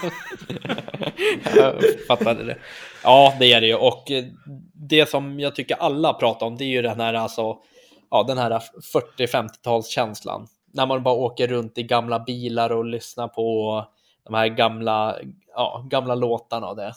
jag 1.55 1.83
fattade 2.07 2.43
det. 2.43 2.57
Ja, 3.03 3.33
det 3.39 3.53
är 3.53 3.61
det 3.61 3.67
ju. 3.67 3.75
Och 3.75 4.11
det 4.73 5.09
som 5.09 5.39
jag 5.39 5.55
tycker 5.55 5.75
alla 5.75 6.13
pratar 6.13 6.45
om, 6.45 6.57
det 6.57 6.63
är 6.63 6.69
ju 6.69 6.81
den 6.81 6.99
här, 6.99 7.13
alltså, 7.13 7.57
ja, 8.11 8.23
den 8.23 8.37
här 8.37 8.61
40-50-talskänslan. 9.17 10.47
När 10.73 10.85
man 10.85 11.03
bara 11.03 11.15
åker 11.15 11.47
runt 11.47 11.77
i 11.77 11.83
gamla 11.83 12.19
bilar 12.19 12.69
och 12.69 12.85
lyssnar 12.85 13.27
på 13.27 13.85
de 14.23 14.33
här 14.33 14.47
gamla, 14.47 15.17
ja, 15.55 15.85
gamla 15.89 16.15
låtarna 16.15 16.67
och 16.67 16.75
det. 16.75 16.93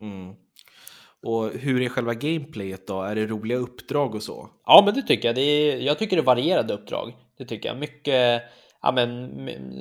Mm. 0.00 0.34
Och 1.22 1.50
hur 1.50 1.82
är 1.82 1.88
själva 1.88 2.14
gameplayet 2.14 2.86
då? 2.86 3.02
Är 3.02 3.14
det 3.14 3.26
roliga 3.26 3.58
uppdrag 3.58 4.14
och 4.14 4.22
så? 4.22 4.48
Ja, 4.66 4.82
men 4.84 4.94
det 4.94 5.02
tycker 5.02 5.28
jag. 5.28 5.34
Det 5.34 5.40
är, 5.40 5.76
jag 5.76 5.98
tycker 5.98 6.16
det 6.16 6.22
är 6.22 6.24
varierade 6.24 6.74
uppdrag. 6.74 7.16
Det 7.38 7.44
tycker 7.44 7.68
jag. 7.68 7.78
Mycket 7.78 8.42
ja, 8.82 8.92
men, 8.92 9.26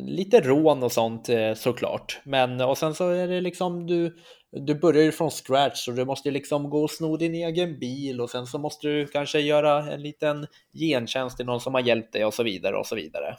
lite 0.07 0.39
rån 0.41 0.83
och 0.83 0.91
sånt 0.91 1.29
eh, 1.29 1.53
såklart. 1.53 2.19
Men 2.23 2.61
och 2.61 2.77
sen 2.77 2.93
så 2.93 3.09
är 3.09 3.27
det 3.27 3.41
liksom 3.41 3.87
du, 3.87 4.17
du 4.51 4.75
börjar 4.75 5.03
ju 5.03 5.11
från 5.11 5.31
scratch 5.31 5.77
så 5.77 5.91
du 5.91 6.05
måste 6.05 6.31
liksom 6.31 6.69
gå 6.69 6.83
och 6.83 6.91
sno 6.91 7.17
din 7.17 7.35
egen 7.35 7.79
bil 7.79 8.21
och 8.21 8.29
sen 8.29 8.47
så 8.47 8.57
måste 8.57 8.87
du 8.87 9.07
kanske 9.07 9.39
göra 9.39 9.93
en 9.93 10.01
liten 10.01 10.47
gentjänst 10.73 11.37
till 11.37 11.45
någon 11.45 11.61
som 11.61 11.73
har 11.73 11.81
hjälpt 11.81 12.13
dig 12.13 12.25
och 12.25 12.33
så 12.33 12.43
vidare 12.43 12.77
och 12.77 12.85
så 12.85 12.95
vidare. 12.95 13.35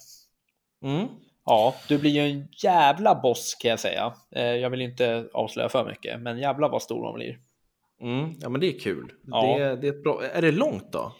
Mm. 0.85 1.09
Ja, 1.45 1.75
du 1.89 1.99
blir 1.99 2.11
ju 2.11 2.21
en 2.21 2.49
jävla 2.63 3.21
boss 3.21 3.55
kan 3.55 3.71
jag 3.71 3.81
säga. 3.81 4.13
Eh, 4.31 4.45
jag 4.45 4.71
vill 4.71 4.81
inte 4.81 5.29
avslöja 5.33 5.69
för 5.69 5.89
mycket, 5.89 6.21
men 6.21 6.39
jävla 6.39 6.69
vad 6.69 6.83
stor 6.83 7.03
man 7.03 7.15
blir. 7.15 7.39
Mm, 8.01 8.35
ja, 8.41 8.49
men 8.49 8.61
det 8.61 8.67
är 8.67 8.79
kul. 8.79 9.13
Ja. 9.27 9.59
Det, 9.59 9.77
det 9.77 9.89
är, 9.89 10.03
bra. 10.03 10.23
är 10.25 10.43
det 10.43 10.53
långt 10.53 10.93
då? 10.93 11.13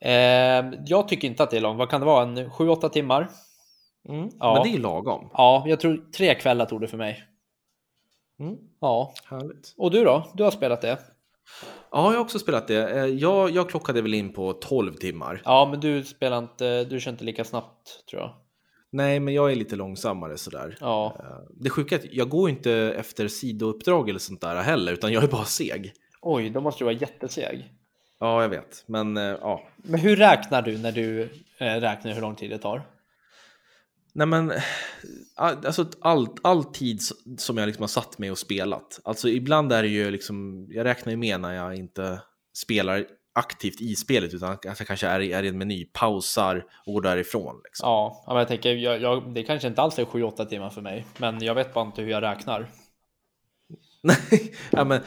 Eh, 0.00 0.70
jag 0.86 1.08
tycker 1.08 1.28
inte 1.28 1.42
att 1.42 1.50
det 1.50 1.56
är 1.56 1.60
långt. 1.60 1.78
Vad 1.78 1.90
kan 1.90 2.00
det 2.00 2.06
vara? 2.06 2.22
En 2.22 2.50
7-8 2.50 2.88
timmar? 2.88 3.28
Mm. 4.08 4.28
Ja. 4.38 4.54
Men 4.54 4.72
det 4.72 4.78
är 4.78 4.80
lagom. 4.80 5.30
Ja, 5.32 5.64
jag 5.66 5.80
tror 5.80 6.10
tre 6.16 6.34
kvällar 6.34 6.66
tog 6.66 6.80
det 6.80 6.88
för 6.88 6.96
mig. 6.96 7.24
Mm. 8.40 8.56
Ja. 8.80 9.14
Härligt. 9.24 9.74
Och 9.76 9.90
du 9.90 10.04
då? 10.04 10.30
Du 10.34 10.42
har 10.42 10.50
spelat 10.50 10.80
det? 10.80 10.98
Ja, 11.92 12.12
jag 12.12 12.18
har 12.18 12.18
också 12.18 12.38
spelat 12.38 12.68
det. 12.68 12.90
Eh, 12.90 13.04
jag, 13.04 13.50
jag 13.50 13.70
klockade 13.70 14.02
väl 14.02 14.14
in 14.14 14.32
på 14.32 14.52
12 14.52 14.94
timmar. 14.94 15.42
Ja, 15.44 15.68
men 15.70 15.80
du 15.80 16.04
spelar 16.04 16.38
inte, 16.38 16.84
du 16.84 17.00
kör 17.00 17.10
inte 17.10 17.24
lika 17.24 17.44
snabbt 17.44 18.06
tror 18.10 18.22
jag. 18.22 18.34
Nej, 18.92 19.20
men 19.20 19.34
jag 19.34 19.52
är 19.52 19.56
lite 19.56 19.76
långsammare 19.76 20.38
sådär. 20.38 20.76
Ja. 20.80 21.16
Eh, 21.18 21.48
det 21.50 21.70
sjuka 21.70 21.94
är 21.94 21.98
att 21.98 22.12
jag 22.12 22.28
går 22.28 22.50
inte 22.50 22.72
efter 22.72 23.28
sidouppdrag 23.28 24.08
eller 24.08 24.18
sånt 24.18 24.40
där 24.40 24.56
heller, 24.56 24.92
utan 24.92 25.12
jag 25.12 25.24
är 25.24 25.28
bara 25.28 25.44
seg. 25.44 25.92
Oj, 26.20 26.50
då 26.50 26.60
måste 26.60 26.80
du 26.80 26.84
vara 26.84 26.94
jätteseg. 26.94 27.72
Ja, 28.20 28.42
jag 28.42 28.48
vet, 28.48 28.84
men 28.86 29.16
eh, 29.16 29.22
ja. 29.22 29.62
Men 29.76 30.00
hur 30.00 30.16
räknar 30.16 30.62
du 30.62 30.78
när 30.78 30.92
du 30.92 31.28
räknar 31.58 32.12
hur 32.12 32.20
lång 32.20 32.34
tid 32.34 32.50
det 32.50 32.58
tar? 32.58 32.82
Nej 34.12 34.26
men, 34.26 34.50
eh, 34.50 34.62
alltså 35.36 35.86
all, 36.00 36.28
all 36.42 36.64
tid 36.64 37.00
som 37.38 37.56
jag 37.56 37.66
liksom 37.66 37.82
har 37.82 37.88
satt 37.88 38.18
mig 38.18 38.30
och 38.30 38.38
spelat. 38.38 39.00
Alltså 39.04 39.28
ibland 39.28 39.72
är 39.72 39.82
det 39.82 39.88
ju 39.88 40.10
liksom, 40.10 40.66
jag 40.70 40.84
räknar 40.84 41.10
ju 41.10 41.16
med 41.16 41.40
när 41.40 41.54
jag 41.54 41.74
inte 41.74 42.22
spelar 42.54 43.06
aktivt 43.34 43.80
i 43.80 43.94
spelet 43.96 44.34
utan 44.34 44.52
att 44.52 44.64
jag 44.64 44.76
kanske 44.76 45.06
är, 45.06 45.20
är 45.20 45.42
i 45.42 45.48
en 45.48 45.58
meny, 45.58 45.84
pausar 45.84 46.64
och 46.86 46.92
går 46.92 47.02
därifrån. 47.02 47.60
Liksom. 47.64 47.88
Ja, 47.88 48.24
men 48.26 48.36
jag 48.36 48.48
tänker, 48.48 48.74
jag, 48.74 49.02
jag, 49.02 49.34
det 49.34 49.42
kanske 49.42 49.68
inte 49.68 49.82
alls 49.82 49.98
är 49.98 50.04
7-8 50.04 50.44
timmar 50.44 50.70
för 50.70 50.80
mig, 50.80 51.06
men 51.18 51.42
jag 51.42 51.54
vet 51.54 51.74
bara 51.74 51.86
inte 51.86 52.02
hur 52.02 52.10
jag 52.10 52.22
räknar. 52.22 52.66
Nej, 54.02 54.54
ja, 54.70 54.84
men 54.84 55.00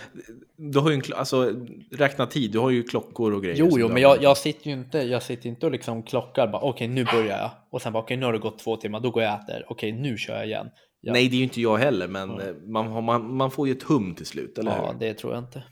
du 0.58 0.80
har 0.80 0.90
ju 0.90 0.96
en, 0.96 1.02
alltså, 1.16 1.56
räkna 1.92 2.26
tid, 2.26 2.52
du 2.52 2.60
har 2.60 2.70
ju 2.70 2.84
klockor 2.84 3.34
och 3.34 3.44
grejer. 3.44 3.58
Jo, 3.58 3.70
jo, 3.80 3.88
men 3.88 4.02
jag, 4.02 4.24
jag, 4.24 4.38
sitter 4.38 4.68
ju 4.68 4.74
inte, 4.74 4.98
jag 4.98 5.24
sitter 5.24 5.50
inte 5.50 5.66
och 5.66 5.72
liksom 5.72 6.04
klockar 6.04 6.48
bara 6.48 6.62
okej, 6.62 6.70
okay, 6.70 6.88
nu 6.88 7.06
börjar 7.06 7.38
jag 7.38 7.52
och 7.70 7.82
sen 7.82 7.94
bara 7.94 8.00
okej, 8.00 8.06
okay, 8.06 8.18
nu 8.18 8.26
har 8.26 8.34
det 8.34 8.40
gått 8.40 8.60
två 8.60 8.78
timmar, 8.78 9.00
då 9.00 9.12
går 9.12 9.24
jag 9.24 9.34
och 9.34 9.44
äter. 9.44 9.66
Okej, 9.68 9.92
okay, 9.92 10.02
nu 10.02 10.18
kör 10.18 10.36
jag 10.36 10.46
igen. 10.46 10.70
Ja. 11.02 11.14
Nej, 11.14 11.30
det 11.30 11.36
är 11.36 11.38
ju 11.38 11.44
inte 11.44 11.62
jag 11.62 11.78
heller, 11.78 12.08
men 12.08 12.32
mm. 12.32 12.72
man, 12.72 13.04
man, 13.04 13.36
man 13.36 13.52
får 13.52 13.68
ju 13.68 13.74
ett 13.74 13.84
hum 13.84 14.16
till 14.16 14.26
slut, 14.26 14.58
eller 14.58 14.72
Ja, 14.72 14.92
hur? 14.92 15.00
det 15.00 15.14
tror 15.14 15.34
jag 15.34 15.44
inte. 15.44 15.64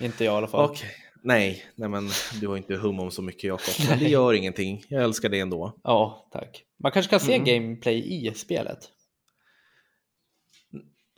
Inte 0.00 0.24
jag 0.24 0.34
i 0.34 0.36
alla 0.36 0.46
fall. 0.46 0.70
Okej. 0.70 0.90
Nej, 1.22 1.62
nej, 1.74 1.88
men 1.88 2.08
du 2.40 2.48
har 2.48 2.56
inte 2.56 2.74
hum 2.74 3.00
om 3.00 3.10
så 3.10 3.22
mycket 3.22 3.44
Jakob. 3.44 3.74
Men 3.88 3.98
det 3.98 4.08
gör 4.08 4.32
ingenting. 4.32 4.84
Jag 4.88 5.02
älskar 5.02 5.28
det 5.28 5.40
ändå. 5.40 5.80
Ja, 5.82 6.28
tack. 6.32 6.62
Man 6.82 6.92
kanske 6.92 7.10
kan 7.10 7.20
se 7.20 7.34
mm. 7.34 7.44
gameplay 7.44 8.26
i 8.26 8.34
spelet. 8.34 8.78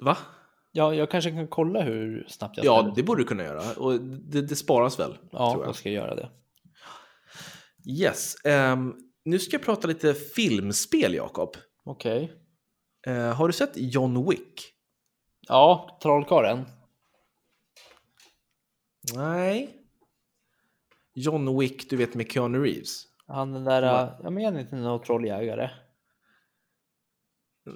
Va? 0.01 0.17
Ja, 0.79 0.95
jag 0.95 1.11
kanske 1.11 1.31
kan 1.31 1.49
kolla 1.49 1.83
hur 1.83 2.27
snabbt 2.29 2.57
jag 2.57 2.67
Ja, 2.67 2.93
det 2.97 3.03
borde 3.03 3.21
du 3.21 3.27
kunna 3.27 3.45
göra. 3.45 3.73
Och 3.77 4.01
det, 4.01 4.43
det 4.43 4.57
sparas 4.57 4.99
väl? 4.99 5.19
Ja, 5.31 5.53
jag. 5.59 5.69
jag 5.69 5.75
ska 5.75 5.91
göra 5.91 6.15
det. 6.15 6.31
Yes. 7.87 8.37
Um, 8.45 8.97
nu 9.25 9.39
ska 9.39 9.57
jag 9.57 9.65
prata 9.65 9.89
lite 9.89 10.15
filmspel, 10.15 11.15
Jakob. 11.15 11.57
Okej. 11.85 12.33
Okay. 13.05 13.15
Uh, 13.15 13.33
har 13.33 13.47
du 13.47 13.53
sett 13.53 13.73
John 13.75 14.29
Wick? 14.29 14.73
Ja, 15.49 15.99
Trollkarlen. 16.03 16.65
Nej. 19.15 19.71
John 21.15 21.59
Wick, 21.59 21.91
du 21.91 21.97
vet 21.97 22.15
med 22.15 22.33
Keanu 22.33 22.59
Reeves. 22.59 23.05
Han 23.27 23.53
den 23.53 23.65
där, 23.65 23.83
ja. 23.83 24.19
jag 24.23 24.33
menar 24.33 24.61
inte 24.61 24.77
någon 24.77 25.03
trolljägare. 25.03 25.71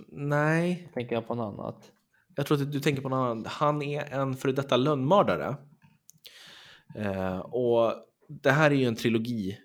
Nej. 0.09 0.91
Tänker 0.95 1.15
jag 1.15 1.27
på 1.27 1.35
något 1.35 1.59
annat. 1.59 1.93
Jag 2.37 2.47
tror 2.47 2.63
att 2.63 2.73
du 2.73 2.81
tänker 2.81 3.03
på 3.03 3.09
någon 3.09 3.19
annan. 3.19 3.47
Han 3.47 3.83
är 3.83 4.05
en 4.05 4.37
före 4.37 4.53
detta 4.53 4.77
lönnmördare. 4.77 5.57
Eh, 6.97 7.39
och 7.39 7.95
det 8.29 8.51
här 8.51 8.71
är 8.71 8.75
ju 8.75 8.85
en 8.85 8.97
trilogi, 8.97 9.59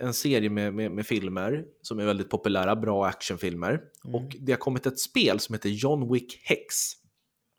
en 0.00 0.14
serie 0.14 0.50
med, 0.50 0.74
med, 0.74 0.90
med 0.90 1.06
filmer 1.06 1.64
som 1.82 1.98
är 1.98 2.04
väldigt 2.04 2.30
populära, 2.30 2.76
bra 2.76 3.06
actionfilmer. 3.06 3.70
Mm. 4.04 4.14
Och 4.14 4.36
det 4.40 4.52
har 4.52 4.58
kommit 4.58 4.86
ett 4.86 4.98
spel 5.00 5.40
som 5.40 5.52
heter 5.54 5.68
John 5.68 6.12
Wick 6.12 6.40
Hex. 6.44 6.74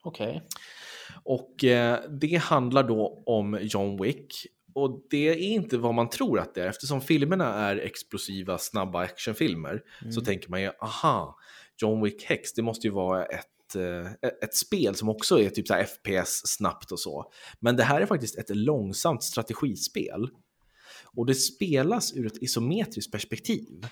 Okej. 0.04 0.42
Och 1.24 1.64
eh, 1.64 2.00
det 2.10 2.36
handlar 2.36 2.84
då 2.84 3.24
om 3.26 3.60
John 3.62 4.02
Wick. 4.04 4.34
Och 4.74 5.06
det 5.10 5.30
är 5.30 5.36
inte 5.38 5.78
vad 5.78 5.94
man 5.94 6.10
tror 6.10 6.40
att 6.40 6.56
det 6.56 6.62
är. 6.62 6.68
Eftersom 6.68 7.02
filmerna 7.02 7.54
är 7.54 7.76
explosiva, 7.78 8.58
snabba 8.58 9.00
actionfilmer 9.00 9.82
så 10.00 10.06
Mm. 10.06 10.26
tänker 10.26 10.50
man 10.50 10.62
ju, 10.62 10.72
aha, 10.82 11.38
John 11.78 12.04
Wick 12.04 12.24
Hex, 12.24 12.54
det 12.54 12.62
måste 12.62 12.88
ju 12.88 12.94
vara 12.94 13.26
ett, 13.26 13.48
ett- 13.76 14.44
ett 14.44 14.56
spel 14.56 14.96
som 14.96 15.10
också 15.10 15.40
är 15.40 15.50
typ 15.50 15.68
så 15.68 15.74
FPS 15.74 16.42
snabbt 16.48 16.92
och 16.92 17.00
så. 17.00 17.32
Men 17.60 17.76
det 17.76 17.84
här 17.84 18.02
är 18.02 18.06
faktiskt 18.06 18.38
ett 18.38 18.56
långsamt 18.56 19.24
strategispel. 19.24 20.30
Och 21.18 21.26
det 21.26 21.36
spelas 21.36 22.14
ur 22.14 22.26
ett 22.26 22.44
isometriskt 22.44 23.12
perspektiv. 23.12 23.88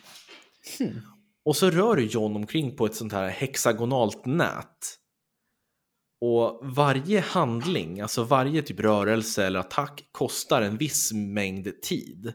Hmm. 0.79 1.01
Och 1.45 1.55
så 1.55 1.69
rör 1.69 1.97
John 1.97 2.35
omkring 2.35 2.75
på 2.75 2.85
ett 2.85 2.95
sånt 2.95 3.13
här 3.13 3.29
hexagonalt 3.29 4.25
nät. 4.25 4.99
Och 6.21 6.59
varje 6.63 7.19
handling, 7.19 8.01
alltså 8.01 8.23
varje 8.23 8.61
typ 8.61 8.79
rörelse 8.79 9.45
eller 9.45 9.59
attack 9.59 10.03
kostar 10.11 10.61
en 10.61 10.77
viss 10.77 11.11
mängd 11.13 11.81
tid. 11.81 12.33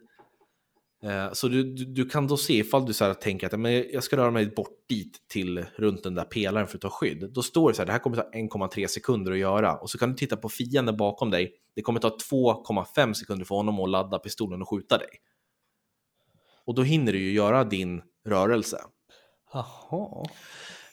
Eh, 1.03 1.33
så 1.33 1.49
du, 1.49 1.75
du, 1.75 1.85
du 1.85 2.09
kan 2.09 2.27
då 2.27 2.37
se 2.37 2.59
ifall 2.59 2.87
du 2.87 2.93
så 2.93 3.05
här 3.05 3.15
tänker 3.15 3.47
att 3.47 3.61
men 3.61 3.85
jag 3.93 4.05
ska 4.05 4.17
röra 4.17 4.31
mig 4.31 4.47
bort 4.47 4.89
dit 4.89 5.29
till 5.29 5.67
runt 5.77 6.03
den 6.03 6.15
där 6.15 6.25
pelaren 6.25 6.67
för 6.67 6.77
att 6.77 6.83
ta 6.83 6.91
skydd. 6.91 7.31
Då 7.33 7.43
står 7.43 7.69
det 7.69 7.75
så 7.75 7.83
här, 7.83 7.87
det 7.87 7.93
här 7.93 7.99
kommer 7.99 8.17
ta 8.17 8.23
1,3 8.23 8.87
sekunder 8.87 9.33
att 9.33 9.39
göra. 9.39 9.77
Och 9.77 9.91
så 9.91 9.99
kan 9.99 10.09
du 10.11 10.17
titta 10.17 10.37
på 10.37 10.49
fienden 10.49 10.97
bakom 10.97 11.31
dig. 11.31 11.53
Det 11.75 11.83
kommer 11.83 12.01
ta 12.01 12.09
2,5 12.09 13.13
sekunder 13.13 13.45
för 13.45 13.55
honom 13.55 13.81
att 13.81 13.91
ladda 13.91 14.19
pistolen 14.19 14.63
och 14.63 14.69
skjuta 14.69 14.99
dig. 14.99 15.09
Och 16.65 16.75
då 16.75 16.83
hinner 16.83 17.13
du 17.13 17.19
ju 17.19 17.33
göra 17.33 17.65
din 17.65 18.03
rörelse. 18.27 18.79
Jaha. 19.53 20.25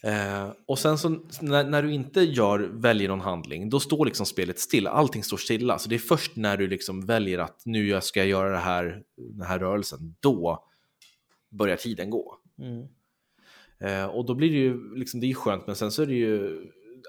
Eh, 0.06 0.50
och 0.66 0.80
sen 0.80 0.98
så 0.98 1.10
när, 1.42 1.64
när 1.64 1.84
du 1.84 1.94
inte 1.94 2.22
gör, 2.22 2.60
väljer 2.60 3.10
någon 3.10 3.22
handling, 3.22 3.70
då 3.70 3.80
står 3.80 4.06
liksom 4.06 4.26
spelet 4.26 4.60
stilla. 4.60 4.90
Allting 4.90 5.24
står 5.24 5.38
stilla. 5.38 5.80
Så 5.80 5.90
det 5.90 5.96
är 5.96 6.00
först 6.00 6.36
när 6.36 6.58
du 6.58 6.68
liksom 6.68 7.06
väljer 7.06 7.40
att 7.40 7.62
nu 7.66 7.88
jag 7.88 8.04
ska 8.04 8.24
göra 8.24 8.50
det 8.50 8.58
här, 8.58 9.04
den 9.18 9.48
här 9.48 9.60
rörelsen, 9.60 10.16
då 10.20 10.64
börjar 11.52 11.78
tiden 11.78 12.10
gå. 12.10 12.38
Mm. 12.60 12.88
Eh, 13.80 14.06
och 14.06 14.26
då 14.26 14.36
blir 14.36 14.50
det 14.50 14.58
ju, 14.58 14.96
liksom, 14.96 15.20
det 15.20 15.32
är 15.32 15.34
skönt, 15.34 15.68
men 15.68 15.76
sen 15.76 15.92
så 15.92 16.02
är 16.02 16.06
det 16.06 16.14
ju, 16.14 16.62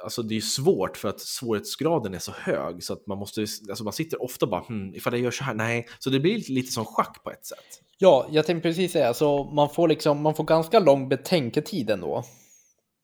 alltså 0.04 0.22
det 0.22 0.36
är 0.36 0.40
svårt 0.40 0.96
för 0.96 1.08
att 1.08 1.20
svårighetsgraden 1.20 2.14
är 2.14 2.18
så 2.18 2.32
hög 2.32 2.82
så 2.82 2.92
att 2.92 3.06
man 3.06 3.18
måste, 3.18 3.40
alltså 3.40 3.84
man 3.84 3.92
sitter 3.92 4.22
ofta 4.22 4.46
bara, 4.46 4.60
hmm, 4.60 4.94
ifall 4.94 5.12
jag 5.12 5.22
gör 5.22 5.30
så 5.30 5.44
här, 5.44 5.54
nej. 5.54 5.88
Så 5.98 6.10
det 6.10 6.20
blir 6.20 6.34
lite, 6.34 6.52
lite 6.52 6.72
som 6.72 6.84
schack 6.84 7.24
på 7.24 7.30
ett 7.30 7.46
sätt. 7.46 7.82
Ja, 7.98 8.28
jag 8.30 8.46
tänkte 8.46 8.68
precis 8.68 8.92
säga, 8.92 9.14
så 9.14 9.44
man 9.44 9.70
får 9.70 9.88
liksom, 9.88 10.22
man 10.22 10.34
får 10.34 10.44
ganska 10.44 10.80
lång 10.80 11.08
betänketid 11.08 11.90
ändå 11.90 12.24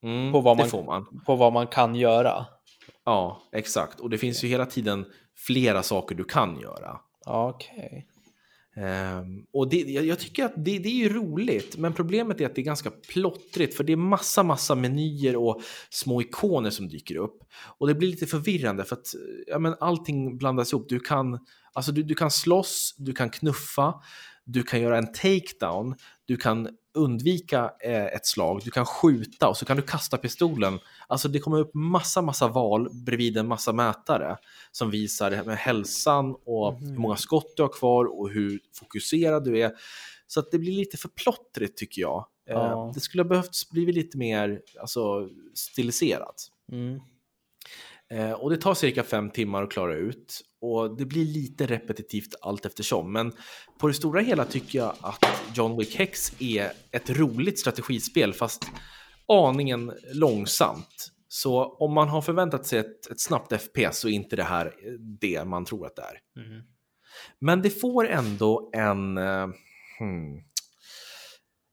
Mm, 0.02 0.32
På 0.32 0.40
vad 0.40 0.56
man- 0.56 0.84
man. 0.86 1.20
på 1.26 1.36
vad 1.36 1.52
man 1.52 1.66
kan 1.66 1.94
göra. 1.94 2.46
Ja, 3.04 3.42
exakt. 3.52 4.00
Och 4.00 4.10
det 4.10 4.18
finns 4.18 4.44
ju 4.44 4.48
hela 4.48 4.66
tiden 4.66 5.06
flera 5.46 5.82
saker 5.82 6.14
du 6.14 6.24
kan 6.24 6.60
göra. 6.60 7.00
Okej. 7.26 8.06
Ehm, 8.76 9.44
och 9.52 9.68
det, 9.68 9.76
jag, 9.76 10.04
jag 10.06 10.18
tycker 10.18 10.44
att 10.44 10.52
det, 10.56 10.78
det 10.78 10.88
är 10.88 10.94
ju 11.08 11.08
roligt, 11.08 11.76
men 11.76 11.92
problemet 11.92 12.40
är 12.40 12.46
att 12.46 12.54
det 12.54 12.60
är 12.60 12.64
ganska 12.64 12.90
plottrigt, 12.90 13.76
för 13.76 13.84
det 13.84 13.92
är 13.92 13.96
massa, 13.96 14.42
massa 14.42 14.74
menyer 14.74 15.36
och 15.36 15.62
små 15.90 16.22
ikoner 16.22 16.70
som 16.70 16.88
dyker 16.88 17.16
upp. 17.16 17.38
Och 17.78 17.86
det 17.86 17.94
blir 17.94 18.08
lite 18.08 18.26
förvirrande 18.26 18.84
för 18.84 18.96
att 18.96 19.06
ja, 19.46 19.58
men 19.58 19.74
allting 19.80 20.38
blandas 20.38 20.72
ihop. 20.72 20.88
Du 20.88 21.00
kan, 21.00 21.38
alltså 21.72 21.92
du, 21.92 22.02
du 22.02 22.14
kan 22.14 22.30
slåss, 22.30 22.94
du 22.98 23.12
kan 23.12 23.30
knuffa, 23.30 23.94
du 24.44 24.62
kan 24.62 24.80
göra 24.80 24.98
en 24.98 25.12
takedown, 25.12 25.94
du 26.24 26.36
kan 26.36 26.68
undvika 26.94 27.70
eh, 27.80 28.04
ett 28.04 28.26
slag, 28.26 28.60
du 28.64 28.70
kan 28.70 28.86
skjuta 28.86 29.48
och 29.48 29.56
så 29.56 29.64
kan 29.64 29.76
du 29.76 29.82
kasta 29.82 30.18
pistolen. 30.18 30.78
Alltså 31.06 31.28
det 31.28 31.38
kommer 31.38 31.58
upp 31.60 31.74
massa, 31.74 32.22
massa 32.22 32.48
val 32.48 32.88
bredvid 32.92 33.36
en 33.36 33.48
massa 33.48 33.72
mätare 33.72 34.36
som 34.72 34.90
visar 34.90 35.30
det 35.30 35.36
här 35.36 35.44
med 35.44 35.56
hälsan 35.56 36.34
och 36.44 36.74
Mhm. 36.74 36.88
hur 36.90 36.98
många 36.98 37.16
skott 37.16 37.52
du 37.56 37.62
har 37.62 37.72
kvar 37.72 38.04
och 38.20 38.30
hur 38.30 38.60
fokuserad 38.74 39.44
du 39.44 39.60
är. 39.60 39.72
Så 40.26 40.40
att 40.40 40.50
det 40.50 40.58
blir 40.58 40.72
lite 40.72 40.96
för 40.96 41.08
plottrigt 41.08 41.78
tycker 41.78 42.02
jag. 42.02 42.26
Eh, 42.48 42.54
Ja. 42.54 42.90
Det 42.94 43.00
skulle 43.00 43.22
ha 43.22 43.28
behövt 43.28 43.70
bli 43.70 43.92
lite 43.92 44.18
mer 44.18 44.60
alltså, 44.80 45.28
stiliserat. 45.54 46.48
Mm. 46.72 47.00
Eh, 48.12 48.32
och 48.32 48.50
det 48.50 48.56
tar 48.56 48.74
cirka 48.74 49.02
fem 49.02 49.30
timmar 49.30 49.62
att 49.62 49.70
klara 49.70 49.94
ut 49.94 50.42
och 50.60 50.96
det 50.96 51.04
blir 51.04 51.24
lite 51.24 51.66
repetitivt 51.66 52.34
allt 52.40 52.66
eftersom. 52.66 53.12
Men 53.12 53.32
på 53.78 53.88
det 53.88 53.94
stora 53.94 54.20
hela 54.20 54.44
tycker 54.44 54.78
jag 54.78 54.94
att 55.00 55.24
John 55.54 55.78
Wick 55.78 55.96
Hex 55.96 56.42
är 56.42 56.72
ett 56.90 57.10
roligt 57.10 57.58
strategispel 57.58 58.32
fast 58.32 58.64
aningen 59.28 59.92
långsamt. 60.12 61.12
Så 61.28 61.64
om 61.64 61.92
man 61.92 62.08
har 62.08 62.22
förväntat 62.22 62.66
sig 62.66 62.78
ett, 62.78 63.10
ett 63.10 63.20
snabbt 63.20 63.52
FPS 63.62 63.98
så 63.98 64.08
är 64.08 64.12
inte 64.12 64.36
det 64.36 64.42
här 64.42 64.74
det 65.20 65.44
man 65.44 65.64
tror 65.64 65.86
att 65.86 65.96
det 65.96 66.02
är. 66.02 66.44
Mm. 66.44 66.62
Men 67.38 67.62
det 67.62 67.70
får 67.70 68.08
ändå 68.08 68.70
en, 68.72 69.18
eh, 69.18 69.48
hmm, 69.98 70.44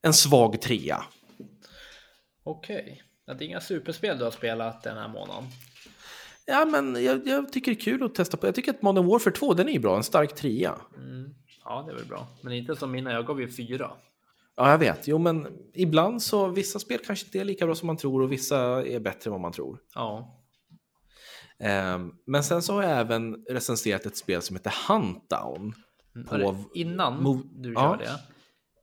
en 0.02 0.14
svag 0.14 0.62
trea. 0.62 1.04
Okej. 2.44 3.04
Ja, 3.26 3.34
det 3.34 3.46
är 3.46 3.48
inga 3.48 3.62
superspel 3.62 4.18
du 4.18 4.24
har 4.24 4.32
spelat 4.32 4.84
den 4.84 4.98
här 4.98 5.08
månaden. 5.08 5.44
Ja, 6.50 6.66
men 6.66 7.04
jag, 7.04 7.28
jag 7.28 7.54
tycker 7.54 7.72
det 7.72 7.78
är 7.78 7.82
kul 7.82 8.04
att 8.04 8.16
testa 8.16 8.38
på. 8.38 8.48
Jag 8.48 8.56
tycker 8.56 8.72
att 8.74 8.82
Modern 8.82 9.06
Warfare 9.06 9.34
2, 9.34 9.54
den 9.54 9.68
är 9.70 9.74
ju 9.74 9.80
bra, 9.80 9.98
en 9.98 10.04
stark 10.04 10.36
trea. 10.36 10.76
Mm. 10.98 11.34
Ja, 11.64 11.84
det 11.88 11.92
är 11.92 11.96
väl 11.96 12.06
bra. 12.06 12.28
Men 12.42 12.54
inte 12.54 12.76
som 12.76 12.92
mina, 12.92 13.12
jag 13.12 13.26
gav 13.26 13.42
ju 13.42 13.50
fyra. 13.52 13.92
Ja, 14.56 14.72
jag 14.72 14.78
vet. 14.78 15.08
Jo, 15.08 15.18
men 15.18 15.48
ibland 15.74 16.22
så 16.22 16.48
vissa 16.48 16.80
spel 16.80 17.00
kanske 17.06 17.26
inte 17.26 17.40
är 17.40 17.44
lika 17.46 17.66
bra 17.66 17.76
som 17.76 17.88
man 17.88 17.98
tror 17.98 18.22
och 18.22 18.32
vissa 18.32 18.86
är 18.88 19.00
bättre 19.00 19.28
än 19.28 19.32
vad 19.32 19.42
man 19.42 19.52
tror. 19.52 19.80
Ja. 19.96 20.36
Ehm, 21.60 22.12
men 22.26 22.44
sen 22.44 22.62
så 22.62 22.74
har 22.74 22.84
jag 22.84 23.00
även 23.00 23.46
recenserat 23.50 24.06
ett 24.06 24.18
spel 24.18 24.42
som 24.42 24.56
heter 24.56 24.74
Huntdown. 24.88 25.74
På- 26.30 26.36
Hörru, 26.36 26.56
Innan 26.76 27.24
du 27.56 27.74
Ja. 27.74 27.82
gör 27.84 27.98
det, 27.98 28.20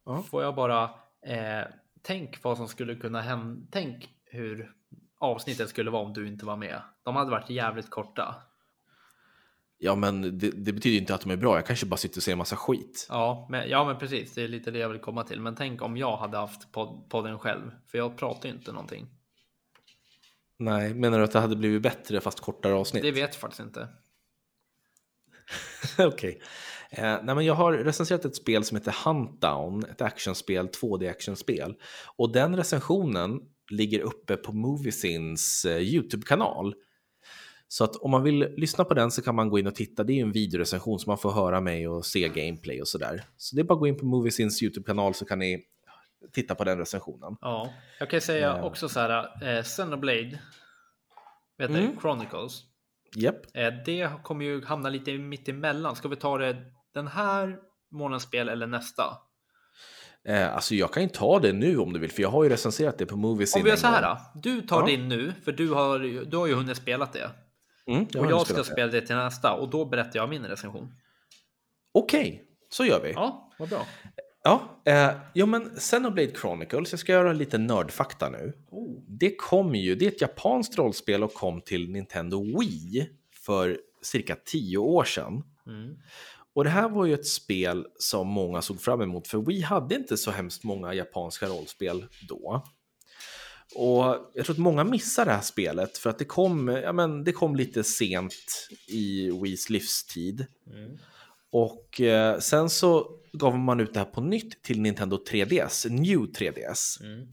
Ja. 0.04 0.22
får 0.22 0.42
jag 0.42 0.54
bara 0.54 0.84
eh, 1.26 1.66
tänk 2.02 2.42
vad 2.42 2.56
som 2.56 2.68
skulle 2.68 2.94
kunna 2.94 3.20
hända. 3.20 3.66
Tänk 3.70 4.08
hur 4.24 4.72
avsnittet 5.26 5.68
skulle 5.68 5.90
vara 5.90 6.02
om 6.02 6.12
du 6.12 6.28
inte 6.28 6.46
var 6.46 6.56
med. 6.56 6.80
De 7.02 7.16
hade 7.16 7.30
varit 7.30 7.50
jävligt 7.50 7.90
korta. 7.90 8.34
Ja, 9.78 9.94
men 9.94 10.22
det, 10.38 10.50
det 10.50 10.72
betyder 10.72 10.98
inte 10.98 11.14
att 11.14 11.20
de 11.20 11.30
är 11.30 11.36
bra. 11.36 11.56
Jag 11.56 11.66
kanske 11.66 11.86
bara 11.86 11.96
sitter 11.96 12.18
och 12.18 12.22
ser 12.22 12.32
en 12.32 12.38
massa 12.38 12.56
skit. 12.56 13.06
Ja 13.08 13.46
men, 13.50 13.68
ja, 13.68 13.84
men 13.84 13.98
precis. 13.98 14.34
Det 14.34 14.42
är 14.42 14.48
lite 14.48 14.70
det 14.70 14.78
jag 14.78 14.88
vill 14.88 15.00
komma 15.00 15.24
till. 15.24 15.40
Men 15.40 15.54
tänk 15.54 15.82
om 15.82 15.96
jag 15.96 16.16
hade 16.16 16.36
haft 16.36 16.72
pod- 16.72 17.08
podden 17.08 17.38
själv. 17.38 17.70
För 17.86 17.98
jag 17.98 18.16
pratar 18.16 18.48
ju 18.48 18.54
inte 18.54 18.72
någonting. 18.72 19.06
Nej, 20.58 20.94
menar 20.94 21.18
du 21.18 21.24
att 21.24 21.32
det 21.32 21.40
hade 21.40 21.56
blivit 21.56 21.82
bättre 21.82 22.20
fast 22.20 22.40
kortare 22.40 22.74
avsnitt? 22.74 23.02
Det 23.02 23.10
vet 23.10 23.20
jag 23.20 23.34
faktiskt 23.34 23.60
inte. 23.60 23.88
Okej. 25.98 26.40
Eh, 26.90 27.18
nej, 27.22 27.34
men 27.34 27.44
jag 27.44 27.54
har 27.54 27.72
recenserat 27.72 28.24
ett 28.24 28.36
spel 28.36 28.64
som 28.64 28.76
heter 28.76 28.96
Huntdown, 29.04 29.84
ett 29.84 30.02
actionspel, 30.02 30.68
2D-actionspel. 30.68 31.74
Och 32.16 32.32
den 32.32 32.56
recensionen 32.56 33.40
ligger 33.70 34.00
uppe 34.00 34.36
på 34.36 34.52
Moviesins 34.52 35.64
eh, 35.64 35.76
YouTube-kanal. 35.78 36.74
Så 37.68 37.84
att 37.84 37.96
om 37.96 38.10
man 38.10 38.22
vill 38.22 38.38
lyssna 38.56 38.84
på 38.84 38.94
den 38.94 39.10
så 39.10 39.22
kan 39.22 39.34
man 39.34 39.48
gå 39.48 39.58
in 39.58 39.66
och 39.66 39.74
titta. 39.74 40.04
Det 40.04 40.12
är 40.12 40.14
ju 40.14 40.20
en 40.22 40.32
videorecension 40.32 40.98
så 40.98 41.10
man 41.10 41.18
får 41.18 41.32
höra 41.32 41.60
mig 41.60 41.88
och 41.88 42.06
se 42.06 42.28
gameplay 42.28 42.80
och 42.80 42.88
sådär. 42.88 43.22
Så 43.36 43.56
det 43.56 43.62
är 43.62 43.64
bara 43.64 43.74
att 43.74 43.80
gå 43.80 43.86
in 43.86 43.96
på 43.98 44.06
Moviesins 44.06 44.62
YouTube-kanal 44.62 45.14
så 45.14 45.24
kan 45.24 45.38
ni 45.38 45.64
titta 46.32 46.54
på 46.54 46.64
den 46.64 46.78
recensionen. 46.78 47.36
Ja, 47.40 47.72
jag 47.98 48.10
kan 48.10 48.20
säga 48.20 48.46
Ja. 48.46 48.62
också 48.62 48.88
så 48.88 49.00
här. 49.00 49.42
Eh, 49.58 49.62
Xenoblade. 49.62 50.40
Vet 51.58 51.68
du, 51.72 51.78
Mm. 51.78 52.00
Chronicles. 52.00 52.62
Japp. 53.14 53.36
Eh, 53.54 53.68
det 53.86 54.10
kommer 54.22 54.44
ju 54.44 54.64
hamna 54.64 54.88
lite 54.88 55.12
mitt 55.18 55.48
emellan. 55.48 55.96
Ska 55.96 56.08
vi 56.08 56.16
ta 56.16 56.38
det 56.38 56.56
den 56.94 57.06
här 57.08 57.58
månadens 57.90 58.22
spel 58.22 58.48
eller 58.48 58.66
nästa? 58.66 59.04
Eh, 60.26 60.54
alltså 60.54 60.74
jag 60.74 60.92
kan 60.92 61.02
ju 61.02 61.08
ta 61.08 61.38
det 61.38 61.52
nu 61.52 61.78
om 61.78 61.92
du 61.92 61.98
vill, 62.00 62.10
för 62.12 62.22
jag 62.22 62.28
har 62.30 62.44
ju 62.44 62.50
recenserat 62.50 62.98
det 62.98 63.06
på 63.06 63.16
Moviesin. 63.16 63.60
Om 63.60 63.64
vi 63.64 63.70
gör 63.70 63.76
så 63.76 63.86
här 63.86 64.02
då. 64.02 64.40
Du 64.40 64.60
tar 64.60 64.80
Ja. 64.80 64.86
din 64.86 65.08
nu, 65.08 65.32
för 65.44 65.52
du 65.52 65.68
har, 65.70 65.98
du 66.30 66.36
har 66.36 66.46
ju 66.46 66.54
hunnit 66.54 66.76
spela 66.76 67.08
det. 67.12 67.30
Mm, 67.92 68.06
jag 68.12 68.24
Och 68.24 68.30
jag 68.30 68.46
ska 68.46 68.56
det. 68.56 68.64
spela 68.64 68.92
det 68.92 69.00
till 69.00 69.16
nästa 69.16 69.52
och 69.52 69.70
då 69.70 69.84
berättar 69.84 70.18
jag 70.18 70.28
min 70.28 70.44
recension. 70.46 70.92
Okej, 71.94 72.42
så 72.70 72.84
gör 72.84 73.00
vi. 73.02 73.12
Ja, 73.12 73.50
vad 73.58 73.68
bra. 73.68 73.86
Ja, 74.44 74.80
eh, 74.84 75.10
ja 75.32 75.46
men 75.46 75.70
Xenoblade 75.76 76.30
Chronicles, 76.40 76.92
jag 76.92 77.00
ska 77.00 77.12
göra 77.12 77.32
lite 77.32 77.58
nördfakta 77.58 78.28
nu. 78.28 78.52
Oh. 78.70 79.02
Det 79.08 79.36
kom 79.36 79.74
ju, 79.74 79.94
det 79.94 80.04
är 80.04 80.08
ett 80.10 80.20
japanskt 80.20 80.78
rollspel 80.78 81.24
och 81.24 81.34
kom 81.34 81.60
till 81.60 81.90
Nintendo 81.90 82.58
Wii 82.60 83.08
för 83.44 83.78
cirka 84.02 84.36
tio 84.44 84.78
år 84.78 85.04
sedan. 85.04 85.42
Mm. 85.66 85.96
Och 86.56 86.64
det 86.64 86.70
här 86.70 86.88
var 86.88 87.06
ju 87.06 87.14
ett 87.14 87.26
spel 87.26 87.86
som 87.98 88.28
många 88.28 88.62
såg 88.62 88.80
fram 88.80 89.00
emot, 89.00 89.28
för 89.28 89.38
Wii 89.38 89.60
hade 89.60 89.94
inte 89.94 90.16
så 90.16 90.30
hemskt 90.30 90.64
många 90.64 90.94
japanska 90.94 91.46
rollspel 91.46 92.06
då. 92.28 92.64
Och 93.74 94.30
jag 94.34 94.44
tror 94.44 94.54
att 94.54 94.58
många 94.58 94.84
missar 94.84 95.24
det 95.24 95.32
här 95.32 95.40
spelet 95.40 95.98
för 95.98 96.10
att 96.10 96.18
det 96.18 96.24
kom, 96.24 96.68
ja, 96.68 96.92
men 96.92 97.24
det 97.24 97.32
kom 97.32 97.56
lite 97.56 97.84
sent 97.84 98.34
i 98.88 99.30
Wiis 99.42 99.70
livstid. 99.70 100.46
Mm. 100.72 100.98
Och 101.52 102.00
eh, 102.00 102.38
sen 102.38 102.70
så 102.70 103.10
gav 103.32 103.58
man 103.58 103.80
ut 103.80 103.94
det 103.94 103.98
här 103.98 104.06
på 104.06 104.20
nytt 104.20 104.62
till 104.62 104.80
Nintendo 104.80 105.24
3DS, 105.30 105.90
New 105.90 106.18
3DS. 106.18 107.02
Mm. 107.02 107.28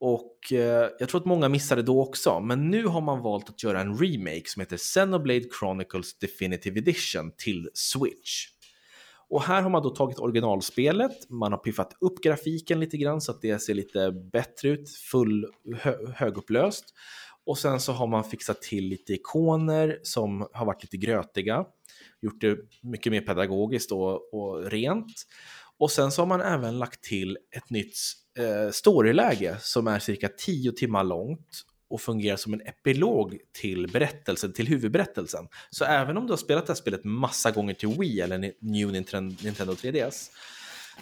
Och 0.00 0.52
eh, 0.52 0.90
jag 0.98 1.08
tror 1.08 1.20
att 1.20 1.26
många 1.26 1.48
missade 1.48 1.82
då 1.82 2.02
också, 2.02 2.40
men 2.40 2.70
nu 2.70 2.86
har 2.86 3.00
man 3.00 3.22
valt 3.22 3.48
att 3.48 3.62
göra 3.62 3.80
en 3.80 3.98
remake 3.98 4.44
som 4.46 4.60
heter 4.60 4.76
Xenoblade 4.76 5.44
Chronicles 5.58 6.18
Definitive 6.18 6.78
Edition 6.78 7.32
till 7.36 7.68
Switch. 7.74 8.53
Och 9.34 9.42
här 9.42 9.62
har 9.62 9.70
man 9.70 9.82
då 9.82 9.90
tagit 9.90 10.18
originalspelet, 10.18 11.30
man 11.30 11.52
har 11.52 11.58
piffat 11.58 11.96
upp 12.00 12.22
grafiken 12.22 12.80
lite 12.80 12.96
grann 12.96 13.20
så 13.20 13.32
att 13.32 13.42
det 13.42 13.58
ser 13.58 13.74
lite 13.74 14.12
bättre 14.32 14.68
ut, 14.68 14.90
full 14.90 15.46
hö 15.80 15.96
högupplöst. 16.14 16.84
Och 17.46 17.58
sen 17.58 17.80
så 17.80 17.92
har 17.92 18.06
man 18.06 18.24
fixat 18.24 18.62
till 18.62 18.84
lite 18.84 19.12
ikoner 19.12 19.98
som 20.02 20.48
har 20.52 20.66
varit 20.66 20.82
lite 20.82 20.96
grötiga, 20.96 21.64
gjort 22.22 22.40
det 22.40 22.58
mycket 22.82 23.12
mer 23.12 23.20
pedagogiskt 23.20 23.92
och, 23.92 24.34
och 24.34 24.70
rent. 24.70 25.12
Och 25.78 25.90
sen 25.90 26.12
så 26.12 26.22
har 26.22 26.26
man 26.26 26.40
även 26.40 26.78
lagt 26.78 27.04
till 27.04 27.38
ett 27.56 27.70
nytt 27.70 27.96
eh, 28.38 28.70
storyläge 28.70 29.56
som 29.60 29.86
är 29.86 29.98
cirka 29.98 30.28
10 30.28 30.72
timmar 30.72 31.04
långt 31.04 31.64
och 31.90 32.00
fungerar 32.00 32.36
som 32.36 32.54
en 32.54 32.60
epilog 32.60 33.38
till 33.52 33.92
berättelsen, 33.92 34.52
till 34.52 34.68
huvudberättelsen. 34.68 35.48
Så 35.70 35.84
även 35.84 36.16
om 36.16 36.26
du 36.26 36.32
har 36.32 36.36
spelat 36.36 36.66
det 36.66 36.72
här 36.72 36.76
spelet 36.76 37.04
massa 37.04 37.50
gånger 37.50 37.74
till 37.74 37.88
Wii 37.88 38.20
eller 38.20 38.52
New 38.60 38.92
Nintendo 38.92 39.72
3DS 39.72 40.30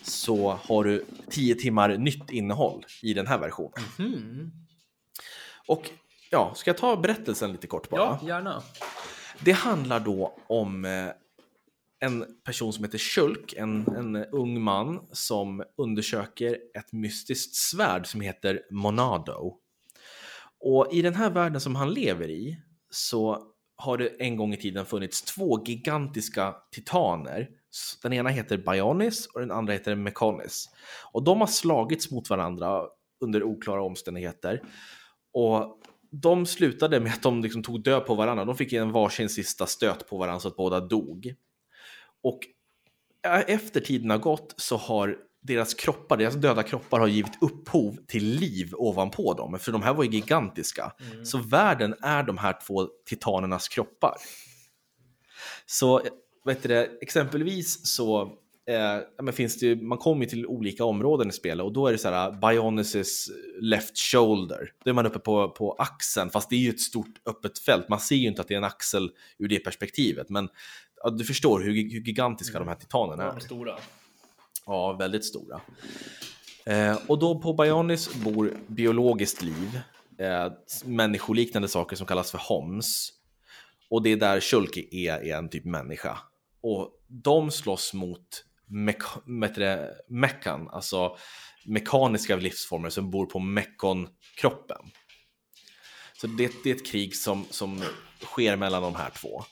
så 0.02 0.50
har 0.52 0.84
du 0.84 1.04
10 1.30 1.54
timmar 1.54 1.96
nytt 1.96 2.30
innehåll 2.30 2.84
i 3.02 3.14
den 3.14 3.26
här 3.26 3.38
versionen. 3.38 3.72
Mm. 3.98 4.50
Och 5.66 5.90
ja, 6.30 6.52
ska 6.56 6.70
jag 6.70 6.78
ta 6.78 6.96
berättelsen 6.96 7.52
lite 7.52 7.66
kort 7.66 7.90
bara? 7.90 8.00
Ja, 8.00 8.20
gärna. 8.28 8.62
Det 9.40 9.52
handlar 9.52 10.00
då 10.00 10.38
om 10.46 10.84
eh, 10.84 11.08
en 12.00 12.26
person 12.44 12.72
som 12.72 12.84
heter 12.84 12.98
Shulk, 12.98 13.52
en, 13.56 13.88
en 13.96 14.16
ung 14.16 14.60
man 14.60 15.00
som 15.12 15.64
undersöker 15.76 16.58
ett 16.78 16.92
mystiskt 16.92 17.54
svärd 17.54 18.06
som 18.06 18.20
heter 18.20 18.62
Monado. 18.70 19.58
Och 20.62 20.88
i 20.92 21.02
den 21.02 21.14
här 21.14 21.30
världen 21.30 21.60
som 21.60 21.76
han 21.76 21.94
lever 21.94 22.30
i 22.30 22.58
så 22.90 23.52
har 23.76 23.98
det 23.98 24.08
en 24.08 24.36
gång 24.36 24.54
i 24.54 24.56
tiden 24.56 24.86
funnits 24.86 25.22
två 25.22 25.64
gigantiska 25.64 26.54
titaner. 26.70 27.48
Den 28.02 28.12
ena 28.12 28.30
heter 28.30 28.56
Bionis 28.58 29.26
och 29.26 29.40
den 29.40 29.50
andra 29.50 29.72
heter 29.72 29.94
Mekonis. 29.94 30.68
Och 31.12 31.22
de 31.22 31.40
har 31.40 31.46
slagits 31.46 32.10
mot 32.10 32.30
varandra 32.30 32.82
under 33.20 33.42
oklara 33.42 33.82
omständigheter. 33.82 34.62
Och 35.32 35.78
de 36.10 36.46
slutade 36.46 37.00
med 37.00 37.12
att 37.12 37.22
de 37.22 37.42
liksom 37.42 37.62
tog 37.62 37.82
död 37.82 38.06
på 38.06 38.14
varandra. 38.14 38.44
De 38.44 38.56
fick 38.56 38.72
en 38.72 38.92
varsin 38.92 39.28
sista 39.28 39.66
stöt 39.66 40.08
på 40.08 40.18
varandra 40.18 40.40
så 40.40 40.48
att 40.48 40.56
båda 40.56 40.80
dog. 40.80 41.34
Och 42.22 42.40
eh, 43.26 43.44
efter 43.46 43.80
tiden 43.80 44.10
har 44.10 44.18
gått 44.18 44.54
så 44.56 44.76
har 44.76 45.18
deras 45.42 45.74
kroppar, 45.74 46.16
deras 46.16 46.34
döda 46.34 46.62
kroppar 46.62 47.00
har 47.00 47.06
givit 47.06 47.42
upphov 47.42 47.96
till 48.06 48.24
liv 48.24 48.70
ovanpå 48.72 49.34
dem, 49.34 49.58
för 49.58 49.72
de 49.72 49.82
här 49.82 49.94
var 49.94 50.04
ju 50.04 50.10
gigantiska. 50.10 50.92
Mm. 51.12 51.24
Så 51.24 51.38
världen 51.38 51.94
är 52.02 52.22
de 52.22 52.38
här 52.38 52.58
två 52.66 52.88
titanernas 53.06 53.68
kroppar. 53.68 54.14
Så 55.66 56.02
vet 56.44 56.62
du, 56.62 56.98
exempelvis 57.02 57.86
så 57.86 58.22
eh, 58.66 59.32
finns 59.32 59.58
det, 59.58 59.76
man 59.76 59.98
kommer 59.98 60.26
till 60.26 60.46
olika 60.46 60.84
områden 60.84 61.28
i 61.28 61.32
spelet 61.32 61.64
och 61.64 61.72
då 61.72 61.86
är 61.86 61.92
det 61.92 61.98
så 61.98 62.08
här 62.08 62.32
Bionis 62.32 63.30
left 63.60 63.98
shoulder. 63.98 64.72
Då 64.84 64.90
är 64.90 64.94
man 64.94 65.06
uppe 65.06 65.18
på, 65.18 65.48
på 65.48 65.72
axeln, 65.72 66.30
fast 66.30 66.50
det 66.50 66.56
är 66.56 66.60
ju 66.60 66.70
ett 66.70 66.80
stort 66.80 67.20
öppet 67.26 67.58
fält. 67.58 67.88
Man 67.88 68.00
ser 68.00 68.16
ju 68.16 68.28
inte 68.28 68.40
att 68.40 68.48
det 68.48 68.54
är 68.54 68.58
en 68.58 68.64
axel 68.64 69.10
ur 69.38 69.48
det 69.48 69.58
perspektivet, 69.58 70.28
men 70.28 70.48
ja, 71.02 71.10
du 71.10 71.24
förstår 71.24 71.60
hur, 71.60 71.72
hur 71.72 72.00
gigantiska 72.00 72.56
mm. 72.56 72.66
de 72.66 72.72
här 72.72 72.80
titanerna 72.80 73.22
är. 73.22 73.26
Ja, 73.26 73.40
stora. 73.40 73.74
Ja, 74.66 74.92
väldigt 74.92 75.24
stora. 75.24 75.60
Eh, 76.66 76.98
och 77.06 77.18
då 77.18 77.38
på 77.38 77.52
Bionis 77.52 78.14
bor 78.14 78.56
biologiskt 78.66 79.42
liv, 79.42 79.80
eh, 80.18 80.52
människoliknande 80.84 81.68
saker 81.68 81.96
som 81.96 82.06
kallas 82.06 82.30
för 82.30 82.38
HOMS. 82.38 83.12
Och 83.90 84.02
det 84.02 84.12
är 84.12 84.16
där 84.16 84.40
Shulk 84.40 84.76
är, 84.76 85.12
är 85.12 85.36
en 85.36 85.48
typ 85.48 85.64
människa. 85.64 86.18
Och 86.60 86.90
de 87.08 87.50
slåss 87.50 87.94
mot 87.94 88.44
mekan, 90.06 90.68
alltså 90.68 91.16
mekaniska 91.64 92.36
livsformer 92.36 92.90
som 92.90 93.10
bor 93.10 93.26
på 93.26 93.38
mekon-kroppen. 93.38 94.90
Så 96.20 96.26
det, 96.26 96.52
det, 96.64 96.70
är 96.70 96.74
ett 96.74 96.86
krig 96.86 97.16
som, 97.16 97.44
som 97.50 97.82
sker 98.20 98.56
mellan 98.56 98.82
de 98.82 98.94
här 98.94 99.10
två. 99.10 99.44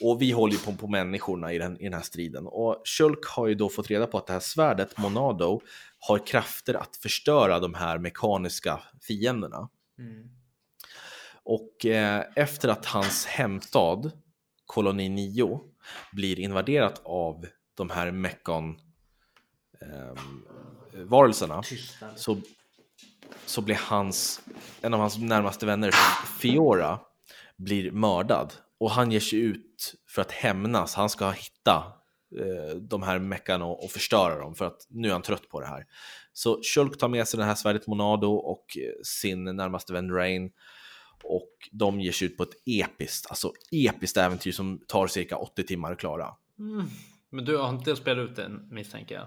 Och 0.00 0.22
vi 0.22 0.30
håller 0.30 0.54
ju 0.54 0.58
på, 0.58 0.72
på 0.72 0.88
människorna 0.88 1.52
i 1.52 1.58
den, 1.58 1.80
i 1.80 1.84
den 1.84 1.94
här 1.94 2.02
striden. 2.02 2.46
Och 2.46 2.82
Shulk 2.84 3.24
har 3.24 3.46
ju 3.46 3.54
då 3.54 3.68
fått 3.68 3.90
reda 3.90 4.06
på 4.06 4.18
att 4.18 4.26
det 4.26 4.32
här 4.32 4.40
svärdet, 4.40 4.98
Monado, 4.98 5.60
har 5.98 6.26
krafter 6.26 6.74
att 6.74 6.96
förstöra 6.96 7.60
de 7.60 7.74
här 7.74 7.98
mekaniska 7.98 8.80
fienderna. 9.02 9.68
Mm. 9.98 10.30
Och 11.42 11.86
eh, 11.86 12.24
efter 12.36 12.68
att 12.68 12.86
hans 12.86 13.26
hemstad, 13.26 14.12
koloni 14.66 15.08
9, 15.08 15.60
blir 16.12 16.40
invaderat 16.40 17.00
av 17.04 17.46
de 17.74 17.90
här 17.90 18.10
mekon 18.10 18.80
eh, 19.80 20.22
varelserna 21.04 21.62
så, 22.16 22.40
så 23.46 23.60
blir 23.60 23.80
hans, 23.82 24.40
en 24.80 24.94
av 24.94 25.00
hans 25.00 25.18
närmaste 25.18 25.66
vänner, 25.66 25.90
Fiora, 26.40 27.00
blir 27.56 27.90
mördad 27.90 28.52
och 28.78 28.90
han 28.90 29.12
ger 29.12 29.20
sig 29.20 29.38
ut 29.38 29.94
för 30.08 30.22
att 30.22 30.32
hämnas. 30.32 30.94
Han 30.94 31.10
ska 31.10 31.30
hitta 31.30 31.92
eh, 32.38 32.76
de 32.76 33.02
här 33.02 33.18
meckarna 33.18 33.64
och, 33.64 33.84
och, 33.84 33.90
förstöra 33.90 34.38
dem 34.38 34.54
för 34.54 34.64
att 34.64 34.86
nu 34.88 35.08
är 35.08 35.12
han 35.12 35.22
trött 35.22 35.48
på 35.48 35.60
det 35.60 35.66
här. 35.66 35.86
Så 36.32 36.60
Shulk 36.62 36.98
tar 36.98 37.08
med 37.08 37.28
sig 37.28 37.38
det 37.38 37.44
här 37.44 37.54
svärdet 37.54 37.86
Monado 37.86 38.34
och 38.34 38.78
eh, 38.78 39.02
sin 39.02 39.44
närmaste 39.44 39.92
vän 39.92 40.10
Rain 40.10 40.50
och 41.22 41.50
de 41.72 42.00
ger 42.00 42.12
sig 42.12 42.26
ut 42.26 42.36
på 42.36 42.42
ett 42.42 42.54
episkt, 42.66 43.26
alltså 43.30 43.52
episkt 43.72 44.16
äventyr 44.16 44.52
som 44.52 44.80
tar 44.88 45.06
cirka 45.06 45.36
80 45.36 45.62
timmar 45.62 45.92
att 45.92 45.98
klara. 45.98 46.34
Mm. 46.58 46.86
Men 47.30 47.44
du 47.44 47.56
har 47.56 47.68
inte 47.68 47.96
spelat 47.96 48.30
ut 48.30 48.36
den 48.36 48.68
misstänker 48.70 49.14
jag? 49.14 49.26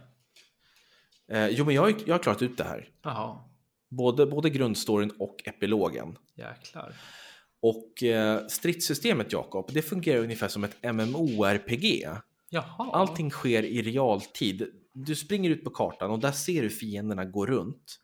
Eh, 1.38 1.48
jo, 1.48 1.66
men 1.66 1.76
jag, 1.76 2.04
jag 2.06 2.14
har 2.14 2.20
klarat 2.20 2.42
ut 2.42 2.58
det 2.58 2.64
här. 2.64 2.90
Jaha. 3.02 3.40
Både, 3.90 4.26
både 4.26 4.50
grundstoryn 4.50 5.12
och 5.20 5.36
epilogen. 5.46 6.18
Jäklar. 6.36 6.94
Och 7.62 8.04
eh, 8.04 8.48
stridssystemet 8.48 9.34
Jakob, 9.34 9.70
det 9.74 9.82
fungerar 9.82 10.20
ungefär 10.20 10.48
som 10.48 10.64
ett 10.64 10.84
MMORPG. 10.94 12.08
Jaha. 12.50 12.92
Allting 12.94 13.30
sker 13.30 13.64
i 13.64 13.82
realtid. 13.82 14.68
Du 14.94 15.16
springer 15.16 15.50
ut 15.50 15.64
på 15.64 15.70
kartan 15.70 16.12
och 16.12 16.20
där 16.20 16.32
ser 16.32 16.62
du 16.62 16.70
fienderna 16.70 17.26
gå 17.26 17.46
runt. 17.46 18.00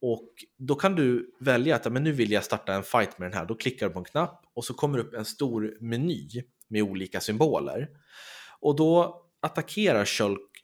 Och 0.00 0.30
då 0.58 0.74
kan 0.74 0.94
du 0.94 1.34
välja 1.40 1.76
att 1.76 1.92
men 1.92 2.04
nu 2.04 2.12
vill 2.12 2.32
jag 2.32 2.44
starta 2.44 2.74
en 2.74 2.82
fight 2.82 3.18
med 3.18 3.30
den 3.30 3.38
här. 3.38 3.46
Då 3.46 3.54
klickar 3.54 3.86
du 3.86 3.92
på 3.92 3.98
en 3.98 4.04
knapp 4.04 4.44
och 4.54 4.64
så 4.64 4.74
kommer 4.74 4.98
upp 4.98 5.14
en 5.14 5.24
stor 5.24 5.76
meny 5.80 6.28
med 6.68 6.82
olika 6.82 7.20
symboler. 7.20 7.88
Och 8.60 8.76
då 8.76 9.22
attackerar 9.42 10.04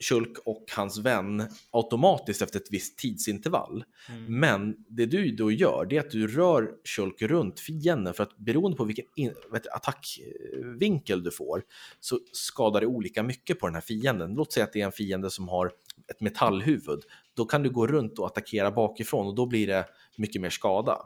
Shulk 0.05 0.39
och 0.45 0.65
hans 0.77 0.99
vän 0.99 1.49
automatiskt 1.71 2.43
efter 2.43 2.61
ett 2.61 2.69
visst 2.71 2.99
tidsintervall. 2.99 3.85
Mm. 4.09 4.41
Men 4.41 4.77
det 4.89 5.07
du 5.07 5.37
då 5.37 5.53
gör, 5.53 5.87
det 5.91 5.97
är 5.97 6.01
att 6.01 6.11
du 6.11 6.27
rör 6.27 6.71
Shulk 6.85 7.23
runt 7.23 7.61
fienden 7.61 8.15
för 8.15 8.23
att 8.23 8.37
beroende 8.37 8.77
på 8.77 8.85
vilken 8.85 9.05
in, 9.17 9.35
vet, 9.53 9.67
attackvinkel 9.67 11.23
du 11.23 11.31
får 11.31 11.63
så 12.01 12.19
skadar 12.33 12.81
det 12.81 12.87
olika 12.87 13.23
mycket 13.23 13.61
på 13.61 13.67
den 13.67 13.75
här 13.75 13.83
fienden. 13.83 14.35
Låt 14.35 14.53
säga 14.53 14.65
att 14.65 14.73
det 14.73 14.81
är 14.81 14.87
en 14.87 14.93
fiende 14.93 15.31
som 15.31 15.49
har 15.49 15.73
ett 16.09 16.21
metallhuvud. 16.21 17.01
Då 17.35 17.45
kan 17.45 17.63
du 17.63 17.71
gå 17.71 17.87
runt 17.87 18.19
och 18.19 18.27
attackera 18.27 18.71
bakifrån 18.71 19.27
och 19.27 19.35
då 19.35 19.47
blir 19.47 19.67
det 19.67 19.85
mycket 20.17 20.43
mer 20.43 20.51
skada. 20.51 20.99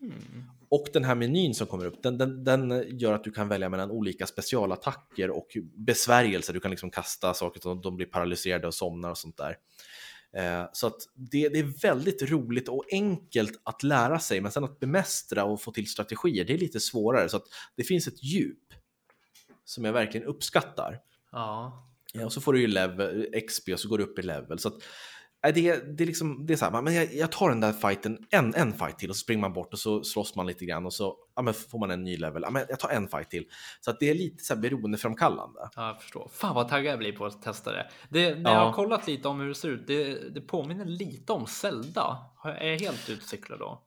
Mm. 0.00 0.44
Och 0.68 0.86
den 0.92 1.04
här 1.04 1.14
menyn 1.14 1.54
som 1.54 1.66
kommer 1.66 1.84
upp, 1.84 2.02
den, 2.02 2.18
den, 2.18 2.44
den, 2.44 2.84
gör 2.98 3.12
att 3.12 3.24
du 3.24 3.30
kan 3.30 3.48
välja 3.48 3.68
mellan 3.68 3.90
olika 3.90 4.26
specialattacker 4.26 5.30
och 5.30 5.56
besvärjelser. 5.74 6.52
Du 6.52 6.60
kan 6.60 6.70
liksom 6.70 6.90
kasta 6.90 7.34
saker 7.34 7.60
så 7.60 7.72
att 7.72 7.82
de 7.82 7.96
blir 7.96 8.06
paralyserade 8.06 8.66
och 8.66 8.74
somnar 8.74 9.10
och 9.10 9.18
sånt 9.18 9.36
där. 9.36 9.56
Eh, 10.36 10.68
så 10.72 10.86
att 10.86 10.96
det, 11.14 11.48
det, 11.48 11.58
är 11.58 11.82
väldigt 11.82 12.22
roligt 12.22 12.68
och 12.68 12.84
enkelt 12.90 13.60
att 13.62 13.82
lära 13.82 14.18
sig, 14.18 14.40
men 14.40 14.52
sen 14.52 14.64
att 14.64 14.80
bemästra 14.80 15.44
och 15.44 15.62
få 15.62 15.72
till 15.72 15.90
strategier, 15.90 16.44
det 16.44 16.54
är 16.54 16.58
lite 16.58 16.80
svårare. 16.80 17.28
Så 17.28 17.36
att 17.36 17.46
det 17.76 17.84
finns 17.84 18.06
ett 18.06 18.22
djup 18.22 18.64
som 19.64 19.84
jag 19.84 19.92
verkligen 19.92 20.26
uppskattar. 20.26 21.00
Ja. 21.32 21.86
ja 22.12 22.24
och 22.24 22.32
så 22.32 22.40
får 22.40 22.52
du 22.52 22.60
ju 22.60 22.66
level, 22.66 23.26
XP 23.48 23.68
och 23.72 23.80
så 23.80 23.88
går 23.88 23.98
du 23.98 24.04
upp 24.04 24.18
i 24.18 24.22
level. 24.22 24.58
Så 24.58 24.68
att 24.68 24.74
det, 25.52 25.96
det, 25.98 26.04
är 26.04 26.06
liksom, 26.06 26.46
det 26.46 26.52
är 26.52 26.56
så 26.56 26.64
här, 26.64 26.82
men 26.82 26.94
jag, 26.94 27.14
jag, 27.14 27.32
tar 27.32 27.48
den 27.48 27.60
där 27.60 27.72
fighten, 27.72 28.18
en, 28.30 28.54
en 28.54 28.72
fight 28.72 28.98
till 28.98 29.10
och 29.10 29.16
så 29.16 29.20
springer 29.20 29.40
man 29.40 29.52
bort 29.52 29.72
och 29.72 29.78
så 29.78 30.04
slåss 30.04 30.36
man 30.36 30.46
lite 30.46 30.64
grann 30.64 30.86
och 30.86 30.92
så 30.92 31.16
ja, 31.36 31.42
men 31.42 31.54
får 31.54 31.78
man 31.78 31.90
en 31.90 32.04
ny 32.04 32.16
level. 32.16 32.42
Ja, 32.42 32.50
men 32.50 32.64
jag 32.68 32.78
tar 32.78 32.88
en 32.88 33.08
fight 33.08 33.30
till. 33.30 33.44
Så 33.80 33.90
att 33.90 34.00
det 34.00 34.10
är 34.10 34.14
lite 34.14 34.44
så 34.44 34.54
här 34.54 34.60
beroendeframkallande. 34.60 35.60
Ja, 35.76 35.86
jag 35.86 36.02
förstår. 36.02 36.30
Fan 36.32 36.54
vad 36.54 36.68
taggad 36.68 36.92
jag 36.92 36.98
blir 36.98 37.12
på 37.12 37.26
att 37.26 37.42
testa 37.42 37.72
det. 37.72 37.86
det 38.08 38.34
när 38.34 38.50
ja. 38.50 38.56
jag 38.56 38.64
har 38.64 38.72
kollat 38.72 39.06
lite 39.06 39.28
om 39.28 39.40
hur 39.40 39.48
det 39.48 39.54
ser 39.54 39.68
ut, 39.68 39.86
det, 39.86 40.34
det 40.34 40.40
påminner 40.40 40.84
lite 40.84 41.32
om 41.32 41.46
Zelda. 41.46 42.18
Är 42.44 42.66
jag 42.66 42.78
helt 42.80 43.08
ute 43.08 43.24
cyklar 43.24 43.58
då? 43.58 43.82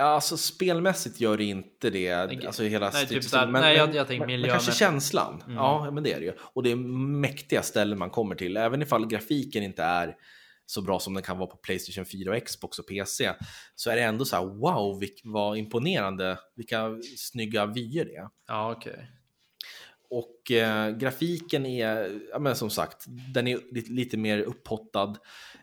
Ja, 0.00 0.04
alltså 0.04 0.36
spelmässigt 0.36 1.20
gör 1.20 1.36
det 1.36 1.44
inte 1.44 1.90
det. 1.90 2.12
Alltså 2.12 2.62
hela 2.62 2.90
nej, 2.90 3.06
typ 3.06 3.22
strids- 3.22 3.28
såhär, 3.28 3.46
men, 3.46 3.60
nej, 3.60 3.76
jag- 3.76 3.94
jag 3.94 4.06
tänker 4.06 4.26
men, 4.26 4.40
men 4.40 4.50
kanske 4.50 4.72
känslan. 4.72 5.42
Mm. 5.46 5.56
Ja, 5.56 5.90
men 5.90 6.02
det 6.02 6.12
är 6.12 6.18
det 6.18 6.24
ju. 6.24 6.32
Och 6.38 6.62
det 6.62 6.70
är 6.70 6.76
mäktiga 6.76 7.62
ställen 7.62 7.98
man 7.98 8.10
kommer 8.10 8.34
till. 8.34 8.56
Även 8.56 8.82
ifall 8.82 9.06
grafiken 9.06 9.62
inte 9.62 9.82
är 9.82 10.16
så 10.70 10.82
bra 10.82 11.00
som 11.00 11.14
den 11.14 11.22
kan 11.22 11.38
vara 11.38 11.46
på 11.50 11.56
Playstation 11.56 12.04
4 12.04 12.36
och 12.36 12.44
Xbox 12.46 12.78
och 12.78 12.86
PC 12.86 13.32
så 13.74 13.90
är 13.90 13.96
det 13.96 14.02
ändå 14.02 14.24
så 14.24 14.36
här 14.36 14.44
wow, 14.44 15.02
vad 15.24 15.56
imponerande, 15.58 16.38
vilka 16.56 16.98
snygga 17.16 17.66
vyer 17.66 18.04
det 18.04 18.16
är. 18.16 18.28
Ja, 18.48 18.72
okej. 18.72 19.10
Och 20.10 20.50
eh, 20.50 20.90
grafiken 20.96 21.66
är, 21.66 22.20
ja, 22.32 22.38
men 22.38 22.56
som 22.56 22.70
sagt, 22.70 23.04
den 23.34 23.46
är 23.48 23.60
lite, 23.72 23.92
lite 23.92 24.16
mer 24.16 24.38
upphottad. 24.40 25.08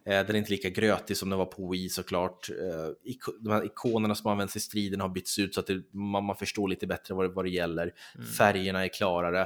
Eh, 0.05 0.25
den 0.25 0.29
är 0.29 0.35
inte 0.35 0.51
lika 0.51 0.69
grötig 0.69 1.17
som 1.17 1.29
den 1.29 1.39
var 1.39 1.45
på 1.45 1.71
Wii 1.71 1.89
såklart. 1.89 2.49
Eh, 2.49 3.11
iko- 3.11 3.37
de 3.39 3.49
här 3.53 3.65
ikonerna 3.65 4.15
som 4.15 4.31
används 4.31 4.55
i 4.55 4.59
striden 4.59 5.01
har 5.01 5.09
bytts 5.09 5.39
ut 5.39 5.53
så 5.53 5.59
att 5.59 5.67
det, 5.67 5.93
man, 5.93 6.23
man 6.23 6.35
förstår 6.35 6.67
lite 6.67 6.87
bättre 6.87 7.13
vad 7.13 7.25
det, 7.25 7.29
vad 7.29 7.45
det 7.45 7.49
gäller. 7.49 7.93
Mm. 8.15 8.27
Färgerna 8.27 8.83
är 8.85 8.87
klarare. 8.87 9.41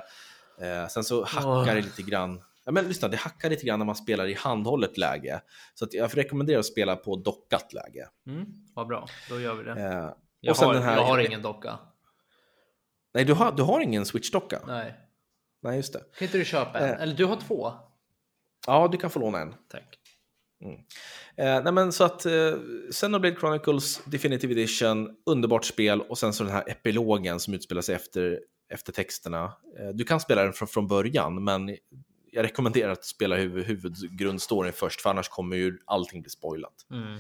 Eh, 0.62 0.88
sen 0.90 1.04
så 1.04 1.24
hackar 1.26 1.48
Åh. 1.50 1.66
det 1.66 1.82
lite 1.82 2.02
grann. 2.02 2.42
Ja, 2.70 2.74
men 2.74 2.88
lyssna, 2.88 3.08
det 3.08 3.18
hackar 3.18 3.50
lite 3.50 3.66
grann 3.66 3.80
när 3.80 3.86
man 3.86 3.96
spelar 3.96 4.28
i 4.28 4.34
handhållet 4.34 4.98
läge. 4.98 5.42
Så 5.74 5.86
att 5.86 5.94
jag 5.94 6.18
rekommenderar 6.18 6.60
att 6.60 6.66
spela 6.66 6.96
på 6.96 7.16
dockat 7.16 7.74
läge. 7.74 8.08
Mm, 8.28 8.46
vad 8.76 8.88
bra, 8.88 9.08
då 9.30 9.40
gör 9.40 9.56
vi 9.56 9.64
det. 9.64 9.72
Eh, 9.72 10.10
jag, 10.40 10.54
har, 10.54 10.74
den 10.74 10.84
här- 10.84 10.96
jag 10.96 11.04
har 11.04 11.20
ingen 11.20 11.42
docka. 11.42 11.80
nej, 13.14 13.26
du 13.26 13.34
har, 13.34 13.52
du 13.52 13.64
har 13.64 13.80
ingen 13.80 14.06
Switch-docka? 14.06 14.60
Nej. 14.68 14.94
Nej. 15.62 15.76
just 15.78 15.94
det. 15.94 16.00
Kan 16.00 16.26
inte 16.26 16.38
du 16.38 16.46
köpa 16.46 16.80
en? 16.80 16.90
Eh. 16.96 17.02
Eller 17.02 17.14
du 17.14 17.26
har 17.26 17.36
två? 17.36 17.72
Ja, 18.68 18.88
du 18.92 18.98
kan 18.98 19.10
få 19.10 19.20
låna 19.20 19.40
en. 19.40 19.54
Tack. 19.72 20.00
Eh, 21.38 21.64
nej 21.64 21.74
men 21.74 21.92
så 21.92 22.04
att 22.04 22.26
eh, 22.26 22.32
Xenoblade 22.92 23.36
Chronicles 23.36 24.02
Definitive 24.06 24.54
Edition, 24.54 25.16
underbart 25.26 25.66
spel 25.66 26.02
och 26.02 26.18
sen 26.18 26.34
så 26.34 26.44
den 26.44 26.54
här 26.54 26.64
epilogen 26.70 27.40
som 27.40 27.54
utspelar 27.54 27.82
sig 27.82 27.96
efter, 27.96 28.40
efter 28.74 28.94
texterna. 28.94 29.44
Eh, 29.80 29.90
du 29.94 30.04
kan 30.04 30.20
spela 30.20 30.44
den 30.44 30.54
från, 30.54 30.68
från 30.68 30.88
början, 30.88 31.44
men 31.44 31.76
jag 32.32 32.44
rekommenderar 32.44 32.92
att 32.92 33.06
spela 33.06 33.36
huvud, 33.36 33.66
huvudgrundstoryn 33.66 34.74
först, 34.74 35.02
för 35.02 35.10
annars 35.10 35.30
kommer 35.30 35.56
ju 35.56 35.78
allting 35.86 36.22
bli 36.22 36.30
spoilat. 36.30 36.74
Mm. 36.92 37.14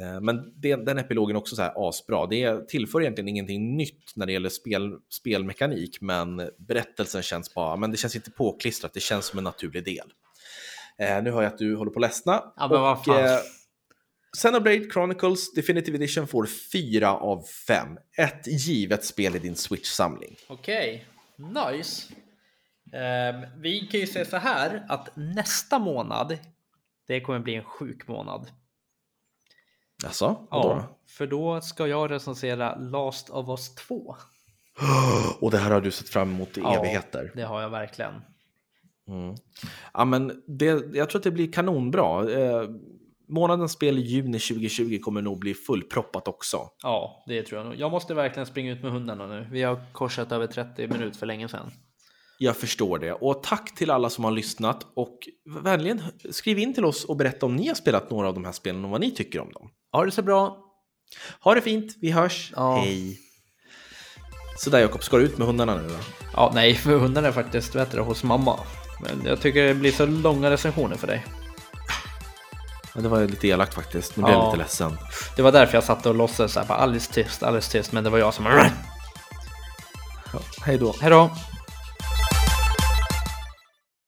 Eh, 0.00 0.20
men 0.20 0.52
det, 0.60 0.76
den 0.76 0.98
epilogen 0.98 1.36
är 1.36 1.40
också 1.40 1.56
så 1.56 1.62
här 1.62 1.88
asbra. 1.88 2.26
Det 2.26 2.68
tillför 2.68 3.00
egentligen 3.00 3.28
ingenting 3.28 3.76
nytt 3.76 4.12
när 4.16 4.26
det 4.26 4.32
gäller 4.32 4.48
spel, 4.48 4.96
spelmekanik, 5.10 6.00
men 6.00 6.50
berättelsen 6.58 7.22
känns 7.22 7.54
bara, 7.54 7.76
men 7.76 7.90
det 7.90 7.96
känns 7.96 8.16
inte 8.16 8.30
påklistrat, 8.30 8.94
det 8.94 9.00
känns 9.00 9.26
som 9.26 9.38
en 9.38 9.44
naturlig 9.44 9.84
del. 9.84 10.12
Eh, 10.98 11.22
nu 11.22 11.30
hör 11.30 11.42
jag 11.42 11.52
att 11.52 11.58
du 11.58 11.76
håller 11.76 11.90
på 11.90 11.98
att 11.98 12.02
ledsna. 12.02 12.42
Ja, 12.56 12.68
men 12.68 12.80
vad 12.80 13.04
fan. 13.04 13.24
eh, 13.24 13.38
Xenoblade 14.36 14.90
Chronicles 14.92 15.52
Definitive 15.52 15.96
Edition 15.96 16.26
får 16.26 16.46
4 16.72 17.12
av 17.12 17.42
5. 17.66 17.88
Ett 18.18 18.46
givet 18.46 19.04
spel 19.04 19.36
i 19.36 19.38
din 19.38 19.56
Switch-samling. 19.56 20.36
Okej, 20.46 21.06
nice. 21.36 22.12
Ehm, 22.92 23.46
vi 23.56 23.80
kan 23.80 24.00
ju 24.00 24.06
säga 24.06 24.24
så 24.24 24.36
här 24.36 24.86
att 24.88 25.08
nästa 25.16 25.78
månad, 25.78 26.38
det 27.06 27.20
kommer 27.20 27.38
bli 27.38 27.54
en 27.54 27.64
sjuk 27.64 28.08
månad. 28.08 28.50
Vadå? 30.02 30.46
Ja, 30.50 30.98
för 31.08 31.26
då 31.26 31.60
ska 31.60 31.86
jag 31.86 32.10
recensera 32.10 32.74
Last 32.74 33.30
of 33.30 33.48
Us 33.48 33.74
2. 33.74 34.16
Och 35.40 35.50
det 35.50 35.58
här 35.58 35.70
har 35.70 35.80
du 35.80 35.90
sett 35.90 36.08
fram 36.08 36.30
emot 36.30 36.58
i 36.58 36.60
Ja. 36.60 36.78
evigheter. 36.78 37.32
Det 37.34 37.42
har 37.42 37.62
jag 37.62 37.70
verkligen. 37.70 38.12
Mm. 39.08 39.34
Ja, 39.94 40.04
men 40.04 40.42
det, 40.46 40.96
jag 40.96 41.10
tror 41.10 41.18
att 41.20 41.24
det 41.24 41.30
blir 41.30 41.52
kanonbra. 41.52 42.30
Eh, 42.30 42.68
månadens 43.28 43.72
spel 43.72 43.98
i 43.98 44.00
juni 44.00 44.38
2020 44.38 44.98
kommer 45.02 45.22
nog 45.22 45.38
bli 45.38 45.54
fullproppat 45.54 46.28
också. 46.28 46.58
Ja, 46.82 47.24
det 47.26 47.42
tror 47.42 47.60
jag 47.60 47.66
nog. 47.66 47.76
Jag 47.80 47.90
måste 47.90 48.14
verkligen 48.14 48.46
springa 48.46 48.72
ut 48.72 48.82
med 48.82 48.92
hundarna 48.92 49.26
nu. 49.26 49.48
Vi 49.50 49.62
har 49.62 49.80
korsat 49.92 50.32
över 50.32 50.46
30 50.46 50.88
minuter 50.88 51.18
för 51.18 51.26
länge 51.26 51.48
sedan. 51.48 51.70
Jag 52.38 52.56
förstår 52.56 52.98
det. 52.98 53.12
Och 53.12 53.42
tack 53.42 53.74
till 53.74 53.90
alla 53.90 54.10
som 54.10 54.24
har 54.24 54.30
lyssnat. 54.30 54.86
Och 54.96 55.18
vänligen 55.62 56.02
skriv 56.30 56.58
in 56.58 56.74
till 56.74 56.84
oss 56.84 57.04
och 57.04 57.16
berätta 57.16 57.46
om 57.46 57.56
ni 57.56 57.68
har 57.68 57.74
spelat 57.74 58.10
några 58.10 58.28
av 58.28 58.34
de 58.34 58.44
här 58.44 58.52
spelen 58.52 58.84
och 58.84 58.90
vad 58.90 59.00
ni 59.00 59.10
tycker 59.10 59.40
om 59.40 59.52
dem. 59.52 59.70
Ha 59.92 60.04
det 60.04 60.10
så 60.10 60.22
bra. 60.22 60.58
Ha 61.40 61.54
det 61.54 61.60
fint, 61.60 61.94
vi 62.00 62.10
hörs. 62.10 62.52
Ja. 62.56 62.76
Hej. 62.76 63.18
Sådär 64.58 64.78
Jakob, 64.80 65.02
ska 65.04 65.16
du 65.16 65.24
ut 65.24 65.38
med 65.38 65.46
hundarna 65.46 65.74
nu 65.74 65.88
då? 65.88 65.94
Ja, 66.32 66.50
nej, 66.54 66.74
för 66.74 66.98
hundarna 66.98 67.28
är 67.28 67.32
faktiskt 67.32 67.74
vet 67.74 67.90
du, 67.90 68.00
hos 68.00 68.22
mamma. 68.22 68.60
Men 69.02 69.22
jag 69.26 69.40
tycker 69.40 69.64
det 69.64 69.74
blir 69.74 69.92
så 69.92 70.06
långa 70.06 70.50
recensioner 70.50 70.96
för 70.96 71.06
dig. 71.06 71.26
Ja, 72.94 73.00
det 73.00 73.08
var 73.08 73.24
lite 73.24 73.48
elakt 73.48 73.74
faktiskt. 73.74 74.16
Nu 74.16 74.22
blev 74.22 74.34
jag 74.34 74.42
Ja. 74.42 74.46
lite 74.46 74.58
ledsen. 74.62 74.96
Det 75.36 75.42
var 75.42 75.52
därför 75.52 75.74
jag 75.74 75.84
satt 75.84 76.06
och 76.06 76.14
låtsades 76.14 76.52
så 76.52 76.60
här, 76.60 76.66
bara 76.66 76.78
alldeles 76.78 77.08
tyst, 77.08 77.42
alldeles 77.42 77.68
tyst, 77.68 77.92
men 77.92 78.04
det 78.04 78.10
var 78.10 78.18
jag 78.18 78.34
som... 78.34 78.44
Ja, 80.32 80.40
hej 80.62 80.78
då. 80.78 80.94
Hej 81.00 81.10
då! 81.10 81.30